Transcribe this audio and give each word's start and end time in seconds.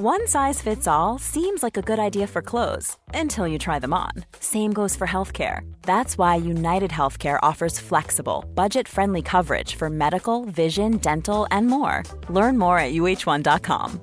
One 0.00 0.28
size 0.28 0.62
fits 0.62 0.86
all 0.86 1.18
seems 1.18 1.60
like 1.60 1.76
a 1.76 1.82
good 1.82 1.98
idea 1.98 2.28
for 2.28 2.40
clothes 2.40 2.96
until 3.12 3.48
you 3.48 3.58
try 3.58 3.80
them 3.80 3.92
on. 3.92 4.12
Same 4.38 4.72
goes 4.72 4.94
for 4.94 5.08
healthcare. 5.08 5.62
That's 5.82 6.16
why 6.16 6.36
United 6.36 6.92
Healthcare 6.92 7.40
offers 7.42 7.80
flexible, 7.80 8.44
budget 8.54 8.86
friendly 8.86 9.22
coverage 9.22 9.74
for 9.74 9.90
medical, 9.90 10.44
vision, 10.44 10.98
dental, 10.98 11.48
and 11.50 11.66
more. 11.66 12.04
Learn 12.28 12.56
more 12.56 12.78
at 12.78 12.92
uh1.com. 12.94 14.00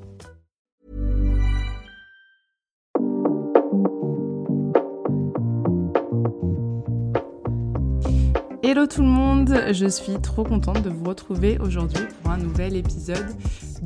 Hello 8.62 8.86
tout 8.86 9.02
le 9.02 9.08
monde, 9.08 9.64
je 9.72 9.88
suis 9.88 10.20
trop 10.22 10.44
contente 10.44 10.82
de 10.82 10.90
vous 10.90 11.06
retrouver 11.06 11.58
aujourd'hui 11.60 12.04
pour 12.22 12.32
un 12.32 12.38
nouvel 12.38 12.76
épisode 12.76 13.34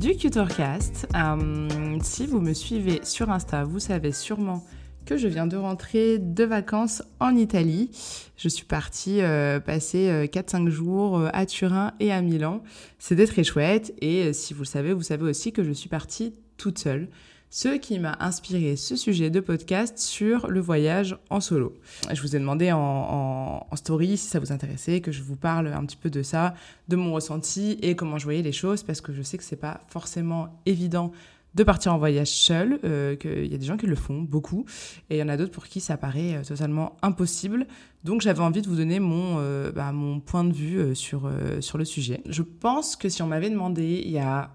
du 0.00 0.16
Cutorcast. 0.16 1.06
Euh, 1.14 1.98
si 2.02 2.26
vous 2.26 2.40
me 2.40 2.54
suivez 2.54 3.00
sur 3.04 3.30
Insta, 3.30 3.64
vous 3.64 3.80
savez 3.80 4.12
sûrement 4.12 4.64
que 5.04 5.18
je 5.18 5.28
viens 5.28 5.46
de 5.46 5.58
rentrer 5.58 6.18
de 6.18 6.42
vacances 6.42 7.02
en 7.20 7.36
Italie. 7.36 7.90
Je 8.38 8.48
suis 8.48 8.64
partie 8.64 9.20
euh, 9.20 9.60
passer 9.60 10.26
4-5 10.32 10.68
euh, 10.68 10.70
jours 10.70 11.18
euh, 11.18 11.28
à 11.34 11.44
Turin 11.44 11.92
et 12.00 12.12
à 12.12 12.22
Milan. 12.22 12.62
C'était 12.98 13.26
très 13.26 13.44
chouette 13.44 13.92
et 14.00 14.32
si 14.32 14.54
vous 14.54 14.62
le 14.62 14.66
savez, 14.66 14.94
vous 14.94 15.02
savez 15.02 15.24
aussi 15.24 15.52
que 15.52 15.62
je 15.62 15.72
suis 15.72 15.90
partie 15.90 16.32
toute 16.56 16.78
seule 16.78 17.08
ce 17.50 17.76
qui 17.76 17.98
m'a 17.98 18.16
inspiré 18.20 18.76
ce 18.76 18.94
sujet 18.94 19.28
de 19.28 19.40
podcast 19.40 19.98
sur 19.98 20.46
le 20.46 20.60
voyage 20.60 21.18
en 21.30 21.40
solo. 21.40 21.74
Je 22.12 22.22
vous 22.22 22.36
ai 22.36 22.38
demandé 22.38 22.70
en, 22.70 23.66
story 23.74 24.16
si 24.16 24.28
ça 24.28 24.38
vous 24.38 24.52
intéressait, 24.52 25.00
que 25.00 25.10
je 25.10 25.22
vous 25.22 25.34
parle 25.34 25.66
un 25.66 25.84
petit 25.84 25.96
peu 25.96 26.10
de 26.10 26.22
ça, 26.22 26.54
de 26.88 26.94
mon 26.94 27.12
ressenti 27.12 27.76
et 27.82 27.96
comment 27.96 28.18
je 28.18 28.24
voyais 28.24 28.42
les 28.42 28.52
choses, 28.52 28.84
parce 28.84 29.00
que 29.00 29.12
je 29.12 29.22
sais 29.22 29.36
que 29.36 29.42
c'est 29.42 29.56
pas 29.56 29.80
forcément 29.88 30.60
évident 30.64 31.10
de 31.56 31.64
partir 31.64 31.92
en 31.92 31.98
voyage 31.98 32.28
seul, 32.28 32.78
euh, 32.84 33.16
qu'il 33.16 33.50
y 33.50 33.54
a 33.54 33.58
des 33.58 33.66
gens 33.66 33.76
qui 33.76 33.86
le 33.86 33.96
font, 33.96 34.22
beaucoup, 34.22 34.64
et 35.08 35.16
il 35.16 35.18
y 35.18 35.22
en 35.22 35.28
a 35.28 35.36
d'autres 35.36 35.50
pour 35.50 35.66
qui 35.66 35.80
ça 35.80 35.96
paraît 35.96 36.36
euh, 36.36 36.44
totalement 36.44 36.96
impossible. 37.02 37.66
Donc 38.04 38.20
j'avais 38.20 38.42
envie 38.42 38.62
de 38.62 38.68
vous 38.68 38.76
donner 38.76 39.00
mon, 39.00 39.38
euh, 39.38 39.72
bah, 39.72 39.92
point 40.24 40.44
de 40.44 40.52
vue 40.52 40.94
sur, 40.94 41.28
sur 41.58 41.78
le 41.78 41.84
sujet. 41.84 42.22
Je 42.26 42.42
pense 42.42 42.94
que 42.94 43.08
si 43.08 43.22
on 43.22 43.26
m'avait 43.26 43.50
demandé 43.50 44.02
il 44.04 44.12
y 44.12 44.18
a 44.18 44.52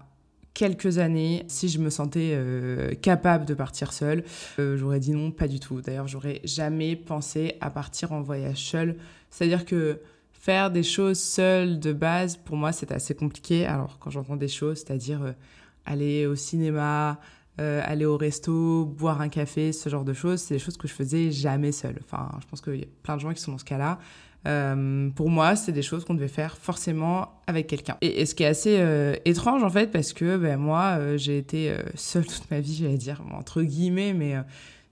quelques 0.56 0.96
années, 0.96 1.44
si 1.48 1.68
je 1.68 1.78
me 1.78 1.90
sentais 1.90 2.30
euh, 2.32 2.94
capable 2.94 3.44
de 3.44 3.52
partir 3.52 3.92
seule, 3.92 4.24
euh, 4.58 4.78
j'aurais 4.78 5.00
dit 5.00 5.10
non, 5.10 5.30
pas 5.30 5.48
du 5.48 5.60
tout. 5.60 5.82
D'ailleurs, 5.82 6.08
j'aurais 6.08 6.40
jamais 6.44 6.96
pensé 6.96 7.56
à 7.60 7.68
partir 7.68 8.12
en 8.12 8.22
voyage 8.22 8.64
seule. 8.64 8.96
C'est-à-dire 9.28 9.66
que 9.66 10.00
faire 10.32 10.70
des 10.70 10.82
choses 10.82 11.20
seules 11.20 11.78
de 11.78 11.92
base, 11.92 12.38
pour 12.38 12.56
moi, 12.56 12.72
c'est 12.72 12.90
assez 12.90 13.14
compliqué. 13.14 13.66
Alors, 13.66 13.98
quand 13.98 14.08
j'entends 14.08 14.36
des 14.36 14.48
choses, 14.48 14.78
c'est-à-dire 14.78 15.22
euh, 15.22 15.32
aller 15.84 16.26
au 16.26 16.34
cinéma, 16.34 17.20
aller 17.58 18.04
au 18.04 18.18
resto, 18.18 18.84
boire 18.84 19.22
un 19.22 19.30
café, 19.30 19.72
ce 19.72 19.88
genre 19.88 20.04
de 20.04 20.12
choses, 20.12 20.40
c'est 20.40 20.54
des 20.54 20.58
choses 20.58 20.76
que 20.76 20.86
je 20.86 20.92
faisais 20.92 21.30
jamais 21.30 21.72
seule. 21.72 21.98
Enfin, 22.04 22.30
je 22.42 22.46
pense 22.46 22.60
qu'il 22.60 22.76
y 22.76 22.82
a 22.82 22.86
plein 23.02 23.16
de 23.16 23.20
gens 23.22 23.32
qui 23.32 23.40
sont 23.40 23.52
dans 23.52 23.58
ce 23.58 23.64
cas-là. 23.64 23.98
Euh, 24.46 25.10
pour 25.10 25.28
moi, 25.28 25.56
c'est 25.56 25.72
des 25.72 25.82
choses 25.82 26.04
qu'on 26.04 26.14
devait 26.14 26.28
faire 26.28 26.56
forcément 26.56 27.32
avec 27.46 27.66
quelqu'un. 27.66 27.96
Et, 28.00 28.24
ce 28.26 28.34
qui 28.34 28.44
est 28.44 28.46
assez 28.46 28.76
euh, 28.78 29.16
étrange 29.24 29.64
en 29.64 29.70
fait, 29.70 29.90
parce 29.90 30.12
que 30.12 30.36
ben, 30.36 30.56
moi, 30.56 30.96
euh, 30.98 31.18
j'ai 31.18 31.38
été 31.38 31.74
seule 31.94 32.26
toute 32.26 32.50
ma 32.50 32.60
vie, 32.60 32.76
j'allais 32.80 32.96
dire, 32.96 33.22
entre 33.34 33.62
guillemets, 33.62 34.12
mais 34.12 34.36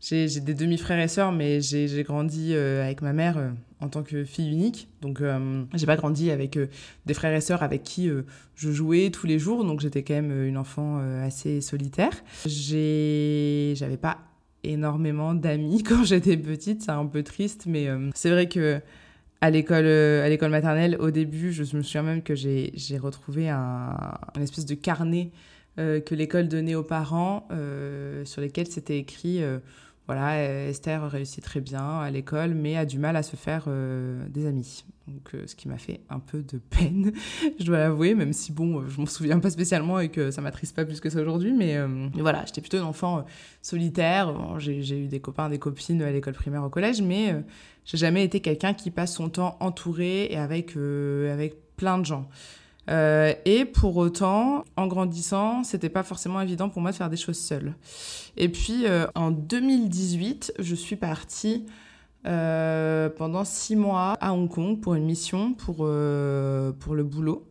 j'ai 0.00 0.28
des 0.40 0.54
demi-frères 0.54 0.98
et 0.98 1.08
sœurs, 1.08 1.32
mais 1.32 1.60
j'ai 1.60 2.02
grandi 2.02 2.54
avec 2.54 3.00
ma 3.00 3.12
mère 3.12 3.38
en 3.80 3.88
tant 3.88 4.02
que 4.02 4.24
fille 4.24 4.50
unique. 4.50 4.88
Donc, 5.00 5.22
j'ai 5.72 5.86
pas 5.86 5.96
grandi 5.96 6.30
avec 6.30 6.58
des 7.06 7.14
frères 7.14 7.34
et 7.34 7.40
sœurs 7.40 7.62
avec 7.62 7.84
qui 7.84 8.10
je 8.54 8.70
jouais 8.70 9.10
tous 9.10 9.26
les 9.26 9.38
jours, 9.38 9.64
donc 9.64 9.80
j'étais 9.80 10.02
quand 10.02 10.14
même 10.14 10.46
une 10.46 10.58
enfant 10.58 10.98
assez 11.22 11.62
solitaire. 11.62 12.12
J'avais 12.44 13.96
pas 13.98 14.18
énormément 14.62 15.32
d'amis 15.32 15.82
quand 15.88 16.04
j'étais 16.04 16.36
petite, 16.36 16.82
c'est 16.82 16.90
un 16.90 17.06
peu 17.06 17.22
triste, 17.22 17.64
mais 17.66 17.88
c'est 18.14 18.30
vrai 18.30 18.46
que 18.46 18.82
à 19.44 19.50
l'école 19.50 19.84
euh, 19.84 20.24
à 20.24 20.30
l'école 20.30 20.48
maternelle 20.48 20.96
au 21.00 21.10
début 21.10 21.52
je 21.52 21.60
me 21.76 21.82
souviens 21.82 22.02
même 22.02 22.22
que 22.22 22.34
j'ai 22.34 22.72
retrouvé 22.98 23.50
un, 23.50 23.94
espèce 24.40 24.64
de 24.64 24.74
carnet 24.74 25.32
euh, 25.78 26.00
que 26.00 26.14
l'école 26.14 26.48
donnait 26.48 26.74
aux 26.74 26.82
parents 26.82 27.46
euh, 27.50 28.24
sur 28.24 28.40
lesquels 28.40 28.68
c'était 28.68 28.96
écrit 28.96 29.42
voilà 30.06 30.68
Esther 30.68 31.10
réussit 31.10 31.42
très 31.42 31.60
bien 31.60 32.00
à 32.00 32.10
l'école 32.10 32.54
mais 32.54 32.76
a 32.76 32.84
du 32.84 32.98
mal 32.98 33.16
à 33.16 33.22
se 33.22 33.36
faire 33.36 33.68
des 34.28 34.46
amis 34.46 34.84
donc 35.08 35.32
ce 35.46 35.54
qui 35.54 35.68
m'a 35.68 35.78
fait 35.78 36.00
un 36.10 36.18
peu 36.18 36.42
de 36.42 36.58
peine 36.70 37.12
je 37.58 37.64
dois 37.64 37.78
l'avouer 37.78 38.14
même 38.14 38.32
si 38.32 38.52
bon 38.52 38.86
je 38.86 39.00
m'en 39.00 39.06
souviens 39.06 39.38
pas 39.38 39.50
spécialement 39.50 40.00
et 40.00 40.10
que 40.10 40.30
ça 40.30 40.42
m'attriste 40.42 40.76
pas 40.76 40.84
plus 40.84 41.00
que 41.00 41.08
ça 41.08 41.20
aujourd'hui 41.20 41.52
mais, 41.52 41.78
voilà 42.14 42.44
j'étais 42.44 42.60
plutôt 42.60 42.78
un 42.78 42.84
enfant 42.84 43.24
solitaire 43.62 44.34
j'ai 44.58 44.98
eu 44.98 45.06
des 45.06 45.20
copains 45.20 45.48
des 45.48 45.58
copines 45.58 46.02
à 46.02 46.10
l'école 46.10 46.34
primaire 46.34 46.64
au 46.64 46.70
collège 46.70 47.00
mais 47.00 47.34
j'ai 47.84 47.98
jamais 47.98 48.24
été 48.24 48.40
quelqu'un 48.40 48.74
qui 48.74 48.90
passe 48.90 49.14
son 49.14 49.28
temps 49.28 49.56
entouré 49.60 50.26
et 50.30 50.38
avec, 50.38 50.76
euh, 50.76 51.32
avec 51.32 51.56
plein 51.76 51.98
de 51.98 52.04
gens. 52.04 52.28
Euh, 52.90 53.32
et 53.44 53.64
pour 53.64 53.96
autant, 53.96 54.64
en 54.76 54.86
grandissant, 54.86 55.64
c'était 55.64 55.88
pas 55.88 56.02
forcément 56.02 56.40
évident 56.40 56.68
pour 56.68 56.82
moi 56.82 56.90
de 56.90 56.96
faire 56.96 57.10
des 57.10 57.16
choses 57.16 57.38
seule. 57.38 57.74
Et 58.36 58.48
puis 58.48 58.86
euh, 58.86 59.06
en 59.14 59.30
2018, 59.30 60.54
je 60.58 60.74
suis 60.74 60.96
partie 60.96 61.66
pendant 62.24 63.44
six 63.44 63.76
mois 63.76 64.16
à 64.18 64.32
Hong 64.32 64.48
Kong 64.48 64.80
pour 64.80 64.94
une 64.94 65.04
mission 65.04 65.52
pour, 65.52 65.76
pour 65.76 66.94
le 66.94 67.02
boulot. 67.02 67.46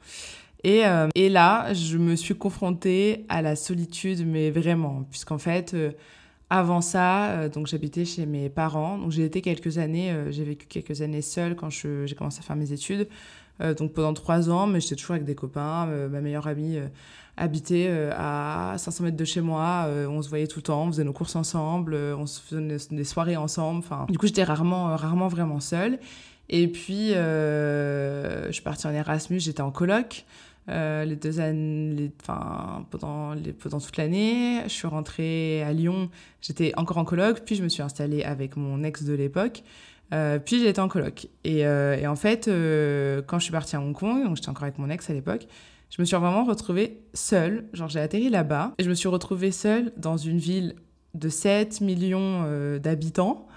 Et, 0.63 0.81
et, 1.13 1.29
là, 1.29 1.71
je 1.75 1.99
me 1.99 2.15
suis 2.15 2.33
confrontée 2.33 3.23
à 3.29 3.43
la 3.43 3.55
solitude, 3.55 4.25
mais 4.25 4.49
vraiment, 4.49 5.03
puisqu'en 5.11 5.37
fait, 5.37 5.75
avant 6.53 6.81
ça, 6.81 7.31
euh, 7.31 7.49
donc 7.49 7.65
j'habitais 7.65 8.05
chez 8.05 8.27
mes 8.27 8.47
parents. 8.47 8.99
Donc 8.99 9.09
j'ai 9.11 9.25
été 9.25 9.41
quelques 9.41 9.79
années, 9.79 10.11
euh, 10.11 10.31
j'ai 10.31 10.43
vécu 10.43 10.67
quelques 10.67 11.01
années 11.01 11.23
seule 11.23 11.55
quand 11.55 11.71
j'ai 11.71 12.15
commencé 12.15 12.39
à 12.39 12.43
faire 12.43 12.55
mes 12.55 12.71
études. 12.71 13.07
Euh, 13.61 13.73
donc 13.73 13.93
pendant 13.93 14.13
trois 14.13 14.51
ans, 14.51 14.67
mais 14.67 14.79
j'étais 14.79 14.95
toujours 14.95 15.15
avec 15.15 15.25
des 15.25 15.33
copains. 15.33 15.87
ma 16.11 16.21
meilleure 16.21 16.45
amie 16.45 16.77
habitait 17.37 17.89
à 18.15 18.75
500 18.77 19.05
mètres 19.05 19.17
de 19.17 19.25
chez 19.25 19.41
moi. 19.41 19.87
on 20.07 20.21
se 20.21 20.29
voyait 20.29 20.45
tout 20.45 20.59
le 20.59 20.63
temps, 20.63 20.83
on 20.83 20.91
faisait 20.91 21.03
nos 21.03 21.13
courses 21.13 21.35
ensemble, 21.35 21.95
on 21.95 22.27
faisait 22.27 22.77
des 22.91 23.03
soirées 23.03 23.37
ensemble. 23.37 23.79
Enfin, 23.79 24.05
du 24.09 24.19
coup, 24.19 24.27
j'étais 24.27 24.43
rarement, 24.43 24.95
rarement 24.95 25.29
vraiment 25.29 25.59
seule. 25.59 25.97
Et 26.49 26.67
puis, 26.67 27.09
je 27.09 28.49
suis 28.51 28.63
partie 28.63 28.85
en 28.85 28.91
Erasmus, 28.91 29.39
j'étais 29.39 29.61
en 29.61 29.71
coloc. 29.71 30.25
Euh, 30.69 31.03
les 31.03 31.17
deux 31.17 31.41
années, 31.41 32.11
enfin, 32.21 32.85
pendant, 32.89 33.33
les, 33.33 33.51
pendant 33.51 33.79
toute 33.79 33.97
l'année. 33.97 34.61
Je 34.63 34.69
suis 34.69 34.87
rentrée 34.87 35.61
à 35.63 35.73
Lyon, 35.73 36.09
j'étais 36.41 36.71
encore 36.77 36.97
en 36.97 37.05
coloc, 37.05 37.41
puis 37.45 37.55
je 37.55 37.63
me 37.63 37.69
suis 37.69 37.81
installée 37.81 38.23
avec 38.23 38.55
mon 38.55 38.83
ex 38.83 39.03
de 39.03 39.13
l'époque. 39.13 39.63
Euh, 40.13 40.39
puis 40.39 40.65
été 40.65 40.79
en 40.79 40.87
coloc. 40.87 41.27
Et, 41.43 41.65
euh, 41.65 41.97
et 41.97 42.07
en 42.07 42.15
fait, 42.15 42.45
quand 42.45 43.39
je 43.39 43.43
suis 43.43 43.51
partie 43.51 43.75
à 43.75 43.81
Hong 43.81 43.93
Kong, 43.95 44.23
donc 44.23 44.37
j'étais 44.37 44.49
encore 44.49 44.63
avec 44.63 44.77
mon 44.77 44.89
ex 44.89 45.09
à 45.09 45.13
l'époque, 45.13 45.47
je 45.89 46.01
me 46.01 46.05
suis 46.05 46.15
vraiment 46.15 46.43
retrouvée 46.43 47.01
seule. 47.13 47.65
Genre, 47.73 47.89
j'ai 47.89 47.99
atterri 47.99 48.29
là-bas 48.29 48.73
et 48.77 48.83
je 48.83 48.89
me 48.89 48.95
suis 48.95 49.09
retrouvée 49.09 49.51
seule 49.51 49.91
dans 49.97 50.17
une 50.17 50.37
ville 50.37 50.75
de 51.13 51.29
7 51.29 51.81
millions 51.81 52.77
d'habitants, 52.79 53.47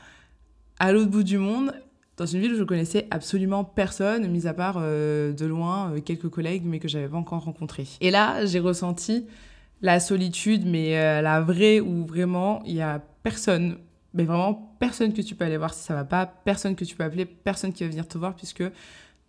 à 0.79 0.93
l'autre 0.93 1.11
bout 1.11 1.23
du 1.23 1.38
monde, 1.38 1.73
dans 2.17 2.27
une 2.27 2.41
ville 2.41 2.55
où 2.55 2.57
je 2.57 2.65
connaissais 2.65 3.07
absolument 3.11 3.65
personne, 3.65 4.27
mis 4.29 4.47
à 4.47 4.55
part 4.55 4.77
euh, 4.79 5.33
de 5.33 5.45
loin 5.45 5.93
euh, 5.93 6.01
quelques 6.01 6.29
collègues, 6.29 6.63
mais 6.65 6.79
que 6.79 6.89
j'avais 6.89 7.09
pas 7.09 7.17
encore 7.17 7.45
rencontrés. 7.45 7.87
Et 8.01 8.11
là, 8.11 8.47
j'ai 8.47 8.59
ressenti 8.59 9.27
la 9.83 10.01
solitude, 10.01 10.65
mais 10.65 10.97
euh, 10.97 11.21
la 11.21 11.43
vraie 11.43 11.81
où 11.81 12.07
vraiment 12.07 12.63
il 12.65 12.75
y 12.75 12.81
a 12.81 13.03
personne, 13.23 13.77
mais 14.15 14.25
vraiment 14.25 14.75
personne 14.79 15.13
que 15.13 15.21
tu 15.21 15.35
peux 15.35 15.45
aller 15.45 15.59
voir 15.59 15.75
si 15.75 15.83
ça 15.83 15.95
va 15.95 16.05
pas, 16.05 16.25
personne 16.25 16.75
que 16.75 16.85
tu 16.85 16.97
peux 16.97 17.05
appeler, 17.05 17.27
personne 17.27 17.73
qui 17.73 17.85
va 17.85 17.91
venir 17.91 18.09
te 18.09 18.17
voir 18.17 18.35
puisque 18.35 18.65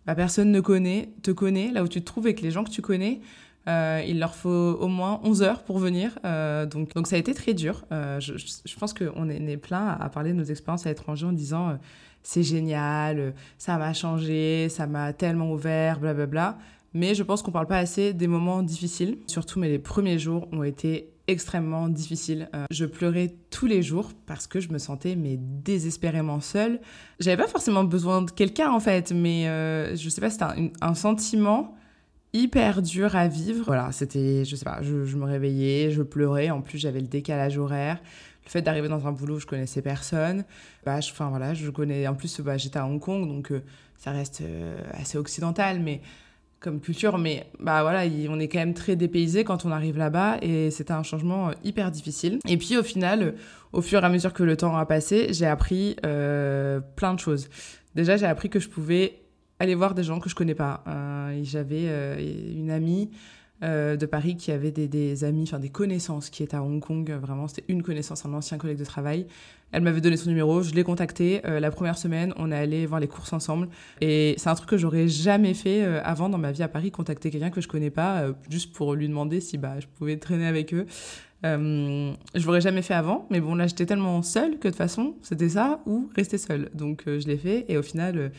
bah, 0.06 0.14
personne 0.14 0.50
ne 0.50 0.60
connaît, 0.60 1.10
te 1.22 1.30
connaît, 1.30 1.70
là 1.70 1.82
où 1.82 1.88
tu 1.88 2.00
te 2.00 2.06
trouves 2.06 2.24
avec 2.24 2.40
les 2.40 2.50
gens 2.50 2.64
que 2.64 2.70
tu 2.70 2.82
connais. 2.82 3.20
Il 3.66 4.18
leur 4.18 4.34
faut 4.34 4.48
au 4.48 4.88
moins 4.88 5.20
11 5.24 5.42
heures 5.42 5.62
pour 5.62 5.78
venir. 5.78 6.18
Donc, 6.70 6.88
ça 7.04 7.16
a 7.16 7.18
été 7.18 7.34
très 7.34 7.52
dur. 7.52 7.84
je, 7.90 8.78
pense 8.78 8.94
qu'on 8.94 9.28
est, 9.28 9.56
plein 9.58 9.88
à, 9.88 10.08
parler 10.08 10.32
de 10.32 10.38
nos 10.38 10.44
expériences 10.44 10.86
à 10.86 10.88
l'étranger 10.88 11.26
en 11.26 11.32
disant 11.32 11.78
c'est 12.22 12.42
génial, 12.42 13.34
ça 13.56 13.78
m'a 13.78 13.92
changé, 13.92 14.68
ça 14.68 14.86
m'a 14.86 15.12
tellement 15.12 15.52
ouvert, 15.52 16.00
blablabla. 16.00 16.26
Bla, 16.26 16.52
bla. 16.52 16.58
Mais 16.94 17.14
je 17.14 17.22
pense 17.22 17.42
qu'on 17.42 17.52
parle 17.52 17.66
pas 17.66 17.78
assez 17.78 18.12
des 18.12 18.26
moments 18.26 18.62
difficiles. 18.62 19.18
Surtout, 19.26 19.60
mais 19.60 19.68
les 19.68 19.78
premiers 19.78 20.18
jours 20.18 20.48
ont 20.52 20.62
été 20.62 21.12
extrêmement 21.26 21.88
difficiles. 21.88 22.48
Euh, 22.54 22.64
je 22.70 22.86
pleurais 22.86 23.34
tous 23.50 23.66
les 23.66 23.82
jours 23.82 24.10
parce 24.26 24.46
que 24.46 24.60
je 24.60 24.70
me 24.70 24.78
sentais 24.78 25.14
mais 25.14 25.36
désespérément 25.38 26.40
seule. 26.40 26.80
J'avais 27.20 27.36
pas 27.36 27.48
forcément 27.48 27.84
besoin 27.84 28.22
de 28.22 28.30
quelqu'un 28.30 28.70
en 28.70 28.80
fait, 28.80 29.12
mais 29.12 29.46
euh, 29.46 29.94
je 29.94 30.08
sais 30.08 30.22
pas, 30.22 30.30
c'était 30.30 30.72
un, 30.80 30.94
sentiment 30.94 31.76
hyper 32.32 32.80
dur 32.80 33.14
à 33.14 33.28
vivre. 33.28 33.62
Voilà, 33.66 33.92
c'était, 33.92 34.46
je 34.46 34.56
sais 34.56 34.64
pas, 34.64 34.80
je, 34.80 35.16
me 35.16 35.24
réveillais, 35.24 35.90
je 35.90 36.02
pleurais. 36.02 36.48
En 36.48 36.62
plus, 36.62 36.78
j'avais 36.78 37.00
le 37.00 37.06
décalage 37.06 37.58
horaire. 37.58 38.00
Le 38.48 38.50
fait 38.50 38.62
d'arriver 38.62 38.88
dans 38.88 39.06
un 39.06 39.12
boulot 39.12 39.38
je 39.38 39.46
connaissais 39.46 39.82
personne, 39.82 40.44
bah, 40.84 40.96
enfin 40.98 41.28
voilà, 41.28 41.54
je 41.54 41.70
connais. 41.70 42.08
En 42.08 42.14
plus, 42.14 42.40
bah, 42.40 42.56
j'étais 42.56 42.78
à 42.78 42.86
Hong 42.86 43.00
Kong, 43.00 43.28
donc 43.28 43.52
euh, 43.52 43.62
ça 43.96 44.10
reste 44.10 44.42
assez 44.94 45.18
occidental, 45.18 45.80
mais 45.80 46.00
comme 46.60 46.80
culture, 46.80 47.18
mais 47.18 47.46
bah 47.60 47.82
voilà, 47.82 48.04
on 48.28 48.40
est 48.40 48.48
quand 48.48 48.58
même 48.58 48.74
très 48.74 48.96
dépaysé 48.96 49.44
quand 49.44 49.64
on 49.64 49.70
arrive 49.70 49.96
là-bas 49.96 50.38
et 50.42 50.70
c'était 50.70 50.92
un 50.92 51.02
changement 51.02 51.48
euh, 51.48 51.52
hyper 51.62 51.90
difficile. 51.90 52.40
Et 52.48 52.56
puis 52.56 52.76
au 52.76 52.82
final, 52.82 53.22
euh, 53.22 53.32
au 53.72 53.80
fur 53.80 54.02
et 54.02 54.06
à 54.06 54.08
mesure 54.08 54.32
que 54.32 54.42
le 54.42 54.56
temps 54.56 54.76
a 54.76 54.84
passé, 54.84 55.28
j'ai 55.30 55.46
appris 55.46 55.96
euh, 56.04 56.80
plein 56.96 57.14
de 57.14 57.20
choses. 57.20 57.48
Déjà, 57.94 58.16
j'ai 58.16 58.26
appris 58.26 58.50
que 58.50 58.58
je 58.58 58.68
pouvais 58.68 59.20
aller 59.60 59.74
voir 59.74 59.94
des 59.94 60.02
gens 60.02 60.18
que 60.20 60.28
je 60.28 60.34
connais 60.34 60.54
pas. 60.54 60.84
J'avais 61.42 61.86
une 62.54 62.70
amie 62.70 63.10
de 63.62 64.06
Paris 64.06 64.36
qui 64.36 64.52
avait 64.52 64.70
des, 64.70 65.24
amis, 65.24 65.42
enfin 65.42 65.58
des 65.58 65.68
connaissances 65.68 66.30
qui 66.30 66.42
étaient 66.42 66.56
à 66.56 66.62
Hong 66.62 66.80
Kong. 66.80 67.10
Vraiment, 67.20 67.48
c'était 67.48 67.64
une 67.68 67.82
connaissance, 67.82 68.24
un 68.24 68.32
ancien 68.32 68.58
collègue 68.58 68.78
de 68.78 68.84
travail 68.84 69.26
elle 69.70 69.82
m'avait 69.82 70.00
donné 70.00 70.16
son 70.16 70.30
numéro, 70.30 70.62
je 70.62 70.72
l'ai 70.74 70.84
contacté. 70.84 71.42
Euh, 71.44 71.60
la 71.60 71.70
première 71.70 71.98
semaine, 71.98 72.32
on 72.36 72.50
est 72.50 72.56
allé 72.56 72.86
voir 72.86 73.00
les 73.00 73.08
courses 73.08 73.32
ensemble. 73.32 73.68
Et 74.00 74.34
c'est 74.38 74.48
un 74.48 74.54
truc 74.54 74.68
que 74.68 74.78
j'aurais 74.78 75.08
jamais 75.08 75.54
fait 75.54 75.84
euh, 75.84 76.00
avant 76.04 76.28
dans 76.28 76.38
ma 76.38 76.52
vie 76.52 76.62
à 76.62 76.68
Paris, 76.68 76.90
contacter 76.90 77.30
quelqu'un 77.30 77.50
que 77.50 77.60
je 77.60 77.68
connais 77.68 77.90
pas, 77.90 78.20
euh, 78.20 78.32
juste 78.48 78.72
pour 78.72 78.94
lui 78.94 79.08
demander 79.08 79.40
si 79.40 79.58
bah, 79.58 79.78
je 79.78 79.86
pouvais 79.86 80.16
traîner 80.16 80.46
avec 80.46 80.72
eux. 80.72 80.86
je 81.44 82.46
l'aurais 82.46 82.62
jamais 82.62 82.82
fait 82.82 82.94
avant, 82.94 83.26
mais 83.30 83.40
bon, 83.40 83.54
là, 83.54 83.66
j'étais 83.66 83.86
tellement 83.86 84.22
seule 84.22 84.52
que 84.52 84.68
de 84.68 84.72
toute 84.72 84.76
façon, 84.76 85.16
c'était 85.22 85.50
ça 85.50 85.80
ou 85.86 86.10
rester 86.16 86.38
seule. 86.38 86.70
Donc, 86.74 87.02
je 87.06 87.26
l'ai 87.26 87.38
fait. 87.38 87.66
Et 87.68 87.76
au 87.76 87.82
final, 87.82 88.32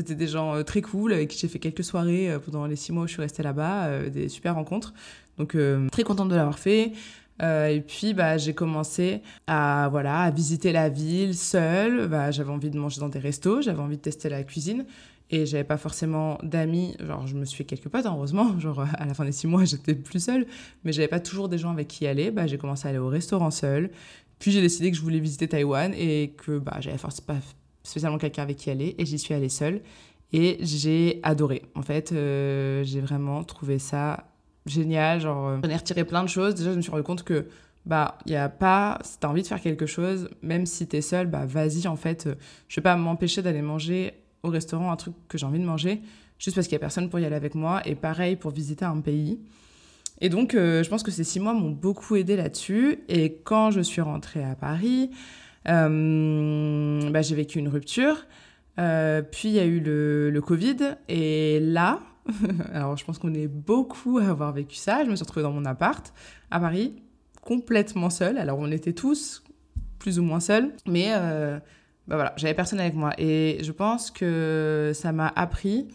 c'était 0.00 0.14
des 0.14 0.26
gens 0.26 0.62
très 0.64 0.80
cool 0.80 1.12
avec 1.12 1.28
qui 1.28 1.38
j'ai 1.38 1.48
fait 1.48 1.58
quelques 1.58 1.84
soirées 1.84 2.34
pendant 2.44 2.66
les 2.66 2.76
six 2.76 2.92
mois 2.92 3.04
où 3.04 3.06
je 3.06 3.12
suis 3.12 3.20
restée 3.20 3.42
là-bas, 3.42 4.08
des 4.08 4.30
super 4.30 4.54
rencontres. 4.54 4.94
Donc, 5.36 5.54
très 5.90 6.02
contente 6.02 6.30
de 6.30 6.34
l'avoir 6.34 6.58
fait. 6.58 6.92
Euh, 7.42 7.68
et 7.68 7.80
puis, 7.80 8.14
bah, 8.14 8.36
j'ai 8.38 8.54
commencé 8.54 9.22
à, 9.46 9.88
voilà, 9.90 10.20
à 10.20 10.30
visiter 10.30 10.72
la 10.72 10.88
ville 10.88 11.34
seule. 11.34 12.08
Bah, 12.08 12.30
j'avais 12.30 12.50
envie 12.50 12.70
de 12.70 12.78
manger 12.78 13.00
dans 13.00 13.08
des 13.08 13.18
restos, 13.18 13.62
j'avais 13.62 13.80
envie 13.80 13.96
de 13.96 14.02
tester 14.02 14.28
la 14.28 14.42
cuisine. 14.44 14.84
Et 15.30 15.46
j'avais 15.46 15.64
pas 15.64 15.78
forcément 15.78 16.38
d'amis. 16.42 16.94
Genre, 17.00 17.26
je 17.26 17.34
me 17.34 17.46
suis 17.46 17.56
fait 17.56 17.64
quelques 17.64 17.88
potes, 17.88 18.04
hein, 18.04 18.12
heureusement. 18.14 18.58
Genre, 18.60 18.80
à 18.80 19.06
la 19.06 19.14
fin 19.14 19.24
des 19.24 19.32
six 19.32 19.46
mois, 19.46 19.64
j'étais 19.64 19.94
plus 19.94 20.22
seule. 20.22 20.46
Mais 20.84 20.92
j'avais 20.92 21.08
pas 21.08 21.20
toujours 21.20 21.48
des 21.48 21.58
gens 21.58 21.70
avec 21.70 21.88
qui 21.88 22.06
aller. 22.06 22.30
Bah, 22.30 22.46
j'ai 22.46 22.58
commencé 22.58 22.86
à 22.86 22.90
aller 22.90 22.98
au 22.98 23.08
restaurant 23.08 23.50
seule. 23.50 23.90
Puis 24.38 24.50
j'ai 24.50 24.60
décidé 24.60 24.90
que 24.90 24.96
je 24.96 25.02
voulais 25.02 25.20
visiter 25.20 25.48
Taïwan 25.48 25.94
et 25.94 26.34
que 26.36 26.58
bah, 26.58 26.78
j'avais 26.80 26.98
pas 26.98 27.36
spécialement 27.82 28.18
quelqu'un 28.18 28.42
avec 28.42 28.56
qui 28.56 28.70
aller. 28.70 28.94
Et 28.98 29.06
j'y 29.06 29.18
suis 29.18 29.34
allée 29.34 29.48
seule. 29.48 29.80
Et 30.32 30.58
j'ai 30.60 31.20
adoré. 31.22 31.62
En 31.74 31.82
fait, 31.82 32.12
euh, 32.12 32.82
j'ai 32.84 33.00
vraiment 33.00 33.44
trouvé 33.44 33.78
ça 33.78 34.24
génial. 34.66 35.20
Genre, 35.20 35.48
euh, 35.48 35.58
j'en 35.62 35.70
ai 35.70 35.76
retiré 35.76 36.04
plein 36.04 36.22
de 36.22 36.28
choses. 36.28 36.54
Déjà, 36.54 36.70
je 36.72 36.76
me 36.76 36.82
suis 36.82 36.90
rendu 36.90 37.02
compte 37.02 37.22
que, 37.22 37.46
bah, 37.84 38.18
il 38.26 38.32
y 38.32 38.36
a 38.36 38.48
pas, 38.48 38.98
si 39.02 39.18
t'as 39.18 39.28
envie 39.28 39.42
de 39.42 39.46
faire 39.46 39.60
quelque 39.60 39.86
chose, 39.86 40.30
même 40.42 40.66
si 40.66 40.86
t'es 40.86 41.02
seul, 41.02 41.26
bah, 41.26 41.44
vas-y, 41.46 41.86
en 41.86 41.96
fait. 41.96 42.26
Euh, 42.26 42.34
je 42.68 42.76
vais 42.76 42.82
pas 42.82 42.96
m'empêcher 42.96 43.42
d'aller 43.42 43.62
manger 43.62 44.14
au 44.42 44.48
restaurant 44.48 44.90
un 44.90 44.96
truc 44.96 45.14
que 45.28 45.38
j'ai 45.38 45.46
envie 45.46 45.60
de 45.60 45.64
manger, 45.64 46.00
juste 46.38 46.56
parce 46.56 46.66
qu'il 46.66 46.74
y 46.74 46.76
a 46.76 46.80
personne 46.80 47.08
pour 47.08 47.20
y 47.20 47.24
aller 47.24 47.36
avec 47.36 47.54
moi. 47.54 47.82
Et 47.84 47.94
pareil 47.94 48.36
pour 48.36 48.50
visiter 48.50 48.84
un 48.84 49.00
pays. 49.00 49.38
Et 50.20 50.28
donc, 50.28 50.54
euh, 50.54 50.84
je 50.84 50.88
pense 50.88 51.02
que 51.02 51.10
ces 51.10 51.24
six 51.24 51.40
mois 51.40 51.52
m'ont 51.52 51.70
beaucoup 51.70 52.14
aidé 52.14 52.36
là-dessus. 52.36 53.00
Et 53.08 53.40
quand 53.44 53.70
je 53.72 53.80
suis 53.80 54.00
rentrée 54.00 54.44
à 54.44 54.54
Paris, 54.54 55.10
bah, 55.64 57.22
j'ai 57.22 57.34
vécu 57.34 57.58
une 57.58 57.68
rupture. 57.68 58.26
puis 58.76 59.48
il 59.48 59.52
y 59.52 59.60
a 59.60 59.64
eu 59.64 59.80
le, 59.80 60.40
Covid. 60.40 60.96
Et 61.08 61.60
là, 61.60 62.00
Alors, 62.72 62.96
je 62.96 63.04
pense 63.04 63.18
qu'on 63.18 63.34
est 63.34 63.48
beaucoup 63.48 64.18
à 64.18 64.28
avoir 64.28 64.52
vécu 64.52 64.76
ça. 64.76 65.04
Je 65.04 65.10
me 65.10 65.16
suis 65.16 65.22
retrouvée 65.22 65.42
dans 65.42 65.52
mon 65.52 65.64
appart 65.64 66.12
à 66.50 66.60
Paris, 66.60 66.94
complètement 67.40 68.10
seule. 68.10 68.38
Alors, 68.38 68.58
on 68.58 68.70
était 68.70 68.92
tous 68.92 69.42
plus 69.98 70.18
ou 70.18 70.22
moins 70.22 70.40
seuls, 70.40 70.72
mais 70.86 71.08
euh, 71.10 71.58
bah 72.08 72.16
voilà, 72.16 72.32
j'avais 72.36 72.54
personne 72.54 72.80
avec 72.80 72.94
moi. 72.94 73.12
Et 73.18 73.58
je 73.62 73.72
pense 73.72 74.10
que 74.10 74.92
ça 74.94 75.12
m'a 75.12 75.28
appris, 75.28 75.88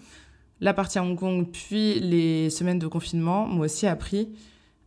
la 0.61 0.73
partie 0.73 0.97
à 0.97 1.03
Hong 1.03 1.17
Kong, 1.17 1.47
puis 1.51 1.99
les 1.99 2.49
semaines 2.49 2.79
de 2.79 2.87
confinement, 2.87 3.47
m'ont 3.47 3.61
aussi 3.61 3.87
appris 3.87 4.29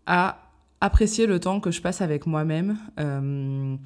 à 0.07 0.51
apprécier 0.81 1.27
le 1.27 1.39
temps 1.39 1.61
que 1.61 1.71
je 1.71 1.83
passe 1.83 2.01
avec 2.01 2.27
moi-même. 2.27 2.79
Euh, 2.99 3.77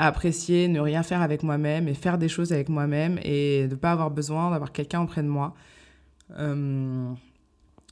à 0.00 0.06
apprécier 0.06 0.66
ne 0.66 0.80
rien 0.80 1.02
faire 1.02 1.20
avec 1.20 1.42
moi-même 1.42 1.86
et 1.86 1.92
faire 1.92 2.16
des 2.16 2.30
choses 2.30 2.54
avec 2.54 2.70
moi-même 2.70 3.20
et 3.22 3.66
de 3.66 3.74
ne 3.74 3.78
pas 3.78 3.92
avoir 3.92 4.10
besoin 4.10 4.50
d'avoir 4.50 4.72
quelqu'un 4.72 5.02
auprès 5.02 5.22
de 5.22 5.28
moi. 5.28 5.54
Euh, 6.38 7.12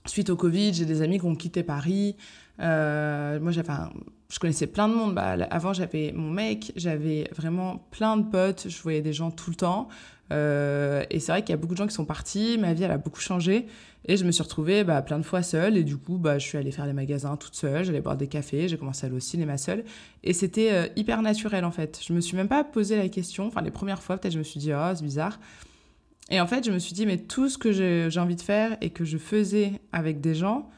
suite 0.06 0.30
au 0.30 0.36
Covid, 0.36 0.72
j'ai 0.72 0.86
des 0.86 1.02
amis 1.02 1.18
qui 1.18 1.26
ont 1.26 1.36
quitté 1.36 1.62
Paris. 1.62 2.16
Euh, 2.60 3.38
moi, 3.40 3.52
je 3.52 4.38
connaissais 4.38 4.66
plein 4.66 4.88
de 4.88 4.94
monde. 4.94 5.14
Bah, 5.14 5.36
avant, 5.50 5.74
j'avais 5.74 6.12
mon 6.12 6.30
mec, 6.30 6.72
j'avais 6.76 7.28
vraiment 7.36 7.86
plein 7.90 8.16
de 8.16 8.24
potes, 8.24 8.68
je 8.70 8.82
voyais 8.82 9.02
des 9.02 9.12
gens 9.12 9.30
tout 9.30 9.50
le 9.50 9.56
temps. 9.56 9.88
Euh, 10.32 11.04
et 11.10 11.20
c'est 11.20 11.32
vrai 11.32 11.42
qu'il 11.42 11.50
y 11.50 11.54
a 11.54 11.56
beaucoup 11.56 11.74
de 11.74 11.78
gens 11.78 11.86
qui 11.86 11.94
sont 11.94 12.04
partis, 12.04 12.58
ma 12.58 12.74
vie, 12.74 12.82
elle 12.84 12.90
a 12.90 12.98
beaucoup 12.98 13.20
changé. 13.20 13.66
Et 14.06 14.16
je 14.16 14.24
me 14.24 14.30
suis 14.30 14.42
retrouvée 14.42 14.84
bah, 14.84 15.02
plein 15.02 15.18
de 15.18 15.24
fois 15.24 15.42
seule. 15.42 15.76
Et 15.76 15.84
du 15.84 15.96
coup, 15.96 16.18
bah, 16.18 16.38
je 16.38 16.46
suis 16.46 16.58
allée 16.58 16.70
faire 16.70 16.86
les 16.86 16.92
magasins 16.92 17.36
toute 17.36 17.54
seule, 17.54 17.84
j'allais 17.84 18.00
boire 18.00 18.16
des 18.16 18.28
cafés, 18.28 18.68
j'ai 18.68 18.76
commencé 18.76 19.04
à 19.04 19.08
aller 19.08 19.16
au 19.16 19.20
cinéma 19.20 19.58
seule. 19.58 19.84
Et 20.24 20.32
c'était 20.32 20.92
hyper 20.96 21.22
naturel, 21.22 21.64
en 21.64 21.70
fait. 21.70 22.00
Je 22.06 22.12
me 22.12 22.20
suis 22.20 22.36
même 22.36 22.48
pas 22.48 22.64
posé 22.64 22.96
la 22.96 23.08
question. 23.08 23.46
Enfin, 23.46 23.62
les 23.62 23.70
premières 23.70 24.02
fois, 24.02 24.18
peut-être, 24.18 24.32
je 24.34 24.38
me 24.38 24.44
suis 24.44 24.60
dit, 24.60 24.72
oh, 24.72 24.92
c'est 24.94 25.04
bizarre. 25.04 25.38
Et 26.30 26.40
en 26.40 26.46
fait, 26.46 26.64
je 26.64 26.70
me 26.70 26.78
suis 26.78 26.92
dit, 26.92 27.06
mais 27.06 27.18
tout 27.18 27.48
ce 27.48 27.56
que 27.56 27.72
j'ai 27.72 28.20
envie 28.20 28.36
de 28.36 28.42
faire 28.42 28.76
et 28.80 28.90
que 28.90 29.04
je 29.04 29.18
faisais 29.18 29.72
avec 29.92 30.20
des 30.20 30.34
gens, 30.34 30.70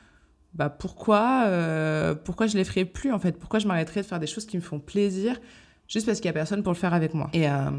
bah 0.54 0.68
pourquoi, 0.68 1.44
euh, 1.46 2.14
pourquoi 2.14 2.46
je 2.46 2.56
les 2.56 2.64
ferais 2.64 2.84
plus 2.84 3.12
en 3.12 3.18
fait? 3.18 3.38
Pourquoi 3.38 3.60
je 3.60 3.68
m'arrêterais 3.68 4.02
de 4.02 4.06
faire 4.06 4.18
des 4.18 4.26
choses 4.26 4.46
qui 4.46 4.56
me 4.56 4.62
font 4.62 4.80
plaisir 4.80 5.40
juste 5.90 6.06
parce 6.06 6.18
qu'il 6.20 6.26
y 6.26 6.30
a 6.30 6.32
personne 6.32 6.62
pour 6.62 6.72
le 6.72 6.78
faire 6.78 6.94
avec 6.94 7.12
moi 7.12 7.28
Et, 7.34 7.46
euh, 7.46 7.70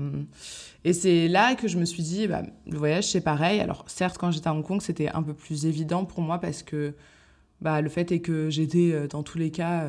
et 0.84 0.94
c'est 0.94 1.28
là 1.28 1.56
que 1.56 1.68
je 1.68 1.80
me 1.80 1.86
suis 1.86 2.04
dit, 2.04 2.28
bah, 2.28 2.44
le 2.68 2.78
voyage 2.78 3.10
c'est 3.10 3.22
pareil. 3.22 3.60
Alors 3.60 3.86
certes, 3.88 4.20
quand 4.20 4.30
j'étais 4.30 4.48
à 4.48 4.54
Hong 4.54 4.64
Kong, 4.64 4.82
c'était 4.82 5.10
un 5.10 5.24
peu 5.24 5.34
plus 5.34 5.66
évident 5.66 6.06
pour 6.06 6.22
moi 6.22 6.38
parce 6.38 6.62
que 6.62 6.94
bah, 7.60 7.82
le 7.82 7.90
fait 7.90 8.12
est 8.12 8.20
que 8.20 8.52
j'étais 8.52 8.92
euh, 8.92 9.08
dans 9.08 9.24
tous 9.24 9.40
les 9.40 9.50
cas 9.50 9.88